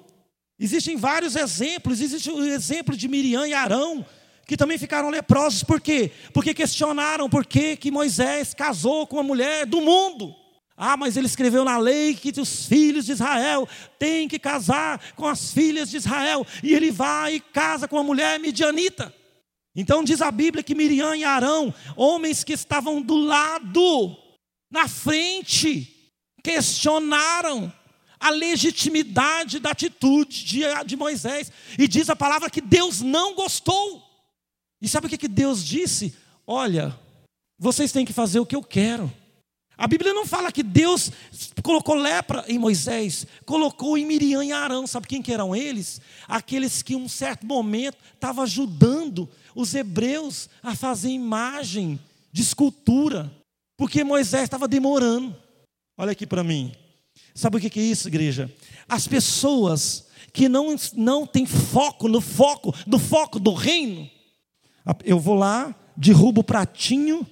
existem 0.59 0.97
vários 0.97 1.37
exemplos, 1.37 2.01
existe 2.01 2.31
o 2.31 2.43
exemplo 2.43 2.97
de 2.97 3.07
Miriam 3.07 3.47
e 3.47 3.53
Arão, 3.53 4.03
que 4.47 4.57
também 4.57 4.79
ficaram 4.79 5.11
leprosos, 5.11 5.63
por 5.63 5.79
quê? 5.79 6.11
Porque 6.33 6.55
questionaram 6.55 7.29
por 7.29 7.45
que, 7.45 7.77
que 7.77 7.91
Moisés 7.91 8.55
casou 8.55 9.07
com 9.07 9.17
uma 9.17 9.23
mulher 9.23 9.67
do 9.67 9.83
mundo. 9.83 10.35
Ah, 10.75 10.97
mas 10.97 11.19
ele 11.19 11.27
escreveu 11.27 11.67
na 11.67 11.77
lei 11.77 12.15
que 12.15 12.33
os 12.41 12.65
filhos 12.65 13.05
de 13.05 13.13
Israel 13.13 13.69
têm 13.99 14.27
que 14.27 14.39
casar 14.39 15.13
com 15.15 15.27
as 15.27 15.53
filhas 15.53 15.91
de 15.91 15.99
Israel, 15.99 16.47
e 16.63 16.73
ele 16.73 16.91
vai 16.91 17.35
e 17.35 17.41
casa 17.41 17.87
com 17.87 17.97
uma 17.97 18.03
mulher 18.03 18.41
midianita. 18.41 19.15
Então 19.75 20.03
diz 20.03 20.23
a 20.23 20.31
Bíblia 20.31 20.65
que 20.65 20.75
Miriam 20.75 21.15
e 21.15 21.25
Arão, 21.25 21.75
homens 21.95 22.43
que 22.43 22.55
estavam 22.55 23.03
do 23.03 23.17
lado, 23.17 24.17
na 24.71 24.89
frente, 24.89 26.11
questionaram 26.43 27.71
a 28.19 28.31
legitimidade 28.31 29.59
da 29.59 29.71
atitude 29.71 30.45
de, 30.45 30.63
de 30.85 30.97
Moisés. 30.97 31.51
E 31.79 31.87
diz 31.87 32.09
a 32.11 32.17
palavra 32.17 32.51
que 32.51 32.61
Deus 32.61 33.01
não 33.01 33.35
gostou. 33.35 34.03
E 34.81 34.89
sabe 34.89 35.07
o 35.07 35.11
que, 35.11 35.19
que 35.19 35.29
Deus 35.29 35.65
disse? 35.65 36.15
Olha, 36.47 36.97
vocês 37.59 37.93
têm 37.93 38.05
que 38.05 38.13
fazer 38.13 38.41
o 38.41 38.47
que 38.47 38.57
eu 38.57 38.63
quero. 38.63 39.13
A 39.79 39.87
Bíblia 39.87 40.15
não 40.15 40.25
fala 40.25 40.51
que 40.51 40.63
Deus 40.63 41.13
colocou 41.63 41.95
lepra 41.95 42.45
em 42.49 42.59
Moisés, 42.59 43.27
colocou 43.45 43.99
em 43.99 44.07
Miriam 44.07 44.43
e 44.43 44.51
Arão. 44.51 44.87
Sabe 44.87 45.07
quem 45.07 45.21
que 45.21 45.33
eram 45.33 45.55
eles? 45.55 46.01
Aqueles 46.27 46.83
que 46.83 46.95
em 46.95 46.97
um 46.97 47.09
certo 47.09 47.45
momento 47.45 47.99
estavam 48.15 48.43
ajudando 48.43 49.29
os 49.55 49.75
hebreus 49.75 50.49
a 50.63 50.75
fazer 50.75 51.11
imagem 51.11 52.01
de 52.33 52.43
escultura, 52.43 53.31
porque 53.77 54.03
Moisés 54.03 54.45
estava 54.45 54.67
demorando. 54.67 55.37
Olha 55.99 56.13
aqui 56.13 56.27
para 56.27 56.45
mim. 56.45 56.73
Sabe 57.37 57.59
o 57.59 57.61
que 57.61 57.79
é 57.79 57.83
isso, 57.83 58.09
igreja? 58.09 58.51
As 58.89 59.07
pessoas 59.07 60.07
que 60.33 60.49
não, 60.49 60.75
não 60.95 61.27
têm 61.27 61.45
foco 61.45 62.09
no 62.09 62.19
foco, 62.19 62.75
do 62.87 62.99
foco 62.99 63.39
do 63.39 63.53
reino. 63.53 64.09
Eu 65.05 65.21
vou 65.21 65.35
lá, 65.35 65.75
derrubo 65.95 66.41
o 66.41 66.45
pratinho 66.45 67.27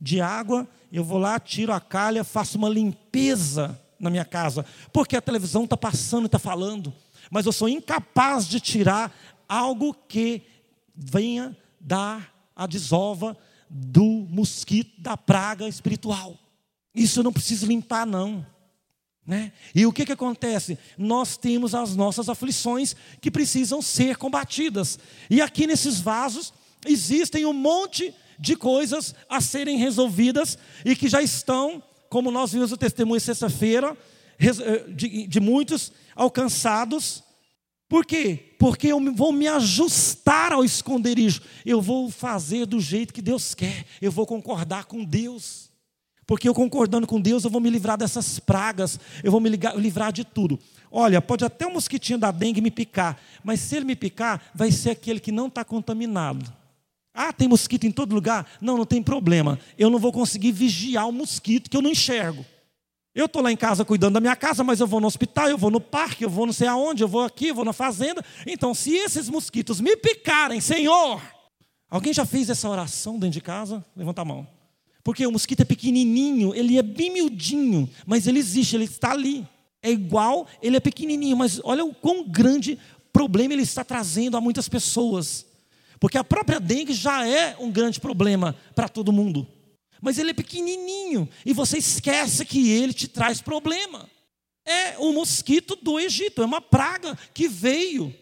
de 0.00 0.20
água, 0.20 0.66
eu 0.92 1.02
vou 1.02 1.18
lá, 1.18 1.40
tiro 1.40 1.72
a 1.72 1.80
calha, 1.80 2.22
faço 2.22 2.56
uma 2.56 2.68
limpeza 2.68 3.76
na 3.98 4.10
minha 4.10 4.24
casa, 4.24 4.64
porque 4.92 5.16
a 5.16 5.20
televisão 5.20 5.64
está 5.64 5.76
passando 5.76 6.24
e 6.24 6.26
está 6.26 6.38
falando, 6.38 6.94
mas 7.28 7.44
eu 7.44 7.50
sou 7.50 7.68
incapaz 7.68 8.46
de 8.46 8.60
tirar 8.60 9.12
algo 9.48 9.92
que 10.06 10.42
venha 10.94 11.56
dar 11.80 12.32
a 12.54 12.64
desova 12.64 13.36
do 13.68 14.04
mosquito 14.30 15.00
da 15.00 15.16
praga 15.16 15.66
espiritual. 15.66 16.38
Isso 16.94 17.18
eu 17.18 17.24
não 17.24 17.32
preciso 17.32 17.66
limpar, 17.66 18.06
não. 18.06 18.46
Né? 19.28 19.52
E 19.74 19.84
o 19.84 19.92
que, 19.92 20.06
que 20.06 20.12
acontece? 20.12 20.78
Nós 20.96 21.36
temos 21.36 21.74
as 21.74 21.94
nossas 21.94 22.30
aflições 22.30 22.96
que 23.20 23.30
precisam 23.30 23.82
ser 23.82 24.16
combatidas. 24.16 24.98
E 25.28 25.42
aqui 25.42 25.66
nesses 25.66 26.00
vasos 26.00 26.50
existem 26.86 27.44
um 27.44 27.52
monte 27.52 28.14
de 28.38 28.56
coisas 28.56 29.14
a 29.28 29.38
serem 29.42 29.76
resolvidas 29.76 30.56
e 30.82 30.96
que 30.96 31.10
já 31.10 31.20
estão, 31.20 31.82
como 32.08 32.30
nós 32.30 32.52
vimos 32.54 32.72
o 32.72 32.76
testemunho 32.78 33.20
sexta-feira, 33.20 33.94
eh, 34.40 34.84
de, 34.88 35.26
de 35.26 35.40
muitos 35.40 35.92
alcançados. 36.16 37.22
Por 37.86 38.06
quê? 38.06 38.54
Porque 38.58 38.86
eu 38.86 39.12
vou 39.12 39.30
me 39.30 39.46
ajustar 39.46 40.54
ao 40.54 40.64
esconderijo. 40.64 41.42
Eu 41.66 41.82
vou 41.82 42.10
fazer 42.10 42.64
do 42.64 42.80
jeito 42.80 43.12
que 43.12 43.20
Deus 43.20 43.54
quer. 43.54 43.84
Eu 44.00 44.10
vou 44.10 44.24
concordar 44.24 44.86
com 44.86 45.04
Deus. 45.04 45.67
Porque 46.28 46.46
eu 46.46 46.52
concordando 46.52 47.06
com 47.06 47.18
Deus, 47.18 47.42
eu 47.42 47.50
vou 47.50 47.58
me 47.58 47.70
livrar 47.70 47.96
dessas 47.96 48.38
pragas, 48.38 49.00
eu 49.24 49.32
vou 49.32 49.40
me 49.40 49.48
livrar 49.48 50.12
de 50.12 50.24
tudo. 50.24 50.58
Olha, 50.92 51.22
pode 51.22 51.42
até 51.42 51.66
um 51.66 51.72
mosquitinho 51.72 52.18
da 52.18 52.30
dengue 52.30 52.60
me 52.60 52.70
picar, 52.70 53.18
mas 53.42 53.60
se 53.60 53.74
ele 53.74 53.86
me 53.86 53.96
picar, 53.96 54.42
vai 54.54 54.70
ser 54.70 54.90
aquele 54.90 55.20
que 55.20 55.32
não 55.32 55.46
está 55.46 55.64
contaminado. 55.64 56.44
Ah, 57.14 57.32
tem 57.32 57.48
mosquito 57.48 57.84
em 57.84 57.90
todo 57.90 58.14
lugar? 58.14 58.46
Não, 58.60 58.76
não 58.76 58.84
tem 58.84 59.02
problema. 59.02 59.58
Eu 59.78 59.88
não 59.88 59.98
vou 59.98 60.12
conseguir 60.12 60.52
vigiar 60.52 61.08
o 61.08 61.12
mosquito 61.12 61.70
que 61.70 61.76
eu 61.78 61.80
não 61.80 61.90
enxergo. 61.90 62.44
Eu 63.14 63.24
estou 63.24 63.40
lá 63.40 63.50
em 63.50 63.56
casa 63.56 63.82
cuidando 63.82 64.12
da 64.12 64.20
minha 64.20 64.36
casa, 64.36 64.62
mas 64.62 64.80
eu 64.80 64.86
vou 64.86 65.00
no 65.00 65.06
hospital, 65.06 65.48
eu 65.48 65.56
vou 65.56 65.70
no 65.70 65.80
parque, 65.80 66.24
eu 66.24 66.30
vou 66.30 66.44
não 66.44 66.52
sei 66.52 66.68
aonde, 66.68 67.02
eu 67.02 67.08
vou 67.08 67.24
aqui, 67.24 67.48
eu 67.48 67.54
vou 67.54 67.64
na 67.64 67.72
fazenda. 67.72 68.22
Então, 68.46 68.74
se 68.74 68.94
esses 68.94 69.30
mosquitos 69.30 69.80
me 69.80 69.96
picarem, 69.96 70.60
Senhor, 70.60 71.22
alguém 71.88 72.12
já 72.12 72.26
fez 72.26 72.50
essa 72.50 72.68
oração 72.68 73.14
dentro 73.14 73.30
de 73.30 73.40
casa? 73.40 73.82
Levanta 73.96 74.20
a 74.20 74.26
mão. 74.26 74.57
Porque 75.08 75.26
o 75.26 75.32
mosquito 75.32 75.60
é 75.60 75.64
pequenininho, 75.64 76.54
ele 76.54 76.76
é 76.76 76.82
bem 76.82 77.10
miudinho, 77.10 77.88
mas 78.04 78.26
ele 78.26 78.38
existe, 78.38 78.76
ele 78.76 78.84
está 78.84 79.12
ali. 79.12 79.48
É 79.82 79.90
igual, 79.90 80.46
ele 80.60 80.76
é 80.76 80.80
pequenininho, 80.80 81.34
mas 81.34 81.58
olha 81.64 81.82
o 81.82 81.94
quão 81.94 82.28
grande 82.28 82.78
problema 83.10 83.54
ele 83.54 83.62
está 83.62 83.82
trazendo 83.82 84.36
a 84.36 84.40
muitas 84.42 84.68
pessoas. 84.68 85.46
Porque 85.98 86.18
a 86.18 86.22
própria 86.22 86.60
dengue 86.60 86.92
já 86.92 87.26
é 87.26 87.56
um 87.58 87.70
grande 87.70 87.98
problema 87.98 88.54
para 88.74 88.86
todo 88.86 89.10
mundo. 89.10 89.48
Mas 89.98 90.18
ele 90.18 90.32
é 90.32 90.34
pequenininho 90.34 91.26
e 91.42 91.54
você 91.54 91.78
esquece 91.78 92.44
que 92.44 92.70
ele 92.70 92.92
te 92.92 93.08
traz 93.08 93.40
problema. 93.40 94.06
É 94.66 94.98
o 94.98 95.10
mosquito 95.14 95.74
do 95.74 95.98
Egito, 95.98 96.42
é 96.42 96.44
uma 96.44 96.60
praga 96.60 97.18
que 97.32 97.48
veio. 97.48 98.14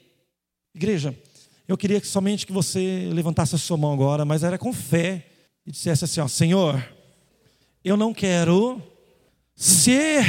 Igreja, 0.72 1.18
eu 1.66 1.76
queria 1.76 2.00
que 2.00 2.06
somente 2.06 2.46
que 2.46 2.52
você 2.52 3.10
levantasse 3.12 3.56
a 3.56 3.58
sua 3.58 3.76
mão 3.76 3.92
agora, 3.92 4.24
mas 4.24 4.44
era 4.44 4.56
com 4.56 4.72
fé 4.72 5.32
e 5.66 5.72
dissesse 5.72 6.04
assim: 6.04 6.20
ó, 6.20 6.28
Senhor, 6.28 6.86
eu 7.84 7.96
não 7.96 8.14
quero 8.14 8.80
ser 9.54 10.24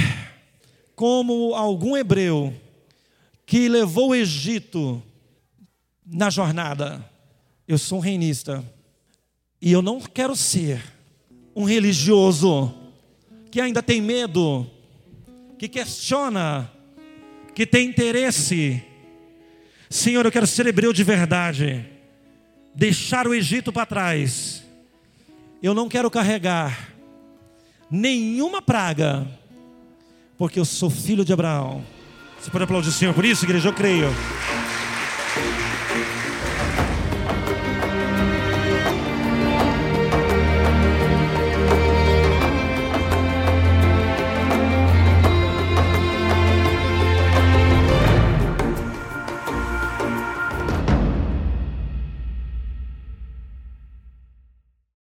como 0.95 1.53
algum 1.53 1.95
hebreu 1.95 2.53
que 3.45 3.69
levou 3.69 4.09
o 4.09 4.15
Egito 4.15 5.01
na 6.05 6.29
jornada. 6.29 7.07
Eu 7.67 7.77
sou 7.77 7.99
um 7.99 8.01
reinista 8.01 8.63
e 9.61 9.71
eu 9.71 9.81
não 9.81 9.99
quero 9.99 10.35
ser 10.35 10.81
um 11.55 11.65
religioso 11.65 12.73
que 13.51 13.61
ainda 13.61 13.83
tem 13.83 14.01
medo, 14.01 14.69
que 15.59 15.67
questiona, 15.67 16.71
que 17.53 17.65
tem 17.65 17.89
interesse. 17.89 18.83
Senhor, 19.89 20.25
eu 20.25 20.31
quero 20.31 20.47
ser 20.47 20.65
hebreu 20.65 20.93
de 20.93 21.03
verdade, 21.03 21.85
deixar 22.73 23.27
o 23.27 23.33
Egito 23.33 23.71
para 23.71 23.85
trás 23.85 24.66
eu 25.61 25.73
não 25.73 25.89
quero 25.89 26.09
carregar 26.09 26.89
nenhuma 27.89 28.61
praga, 28.61 29.27
porque 30.37 30.59
eu 30.59 30.65
sou 30.65 30.89
filho 30.89 31.25
de 31.25 31.33
Abraão. 31.33 31.83
Você 32.39 32.51
pode 32.51 32.63
aplaudir 32.63 32.89
o 32.89 32.91
Senhor 32.91 33.13
por 33.13 33.25
isso, 33.25 33.45
igreja? 33.45 33.69
Eu 33.69 33.73
creio. 33.73 34.07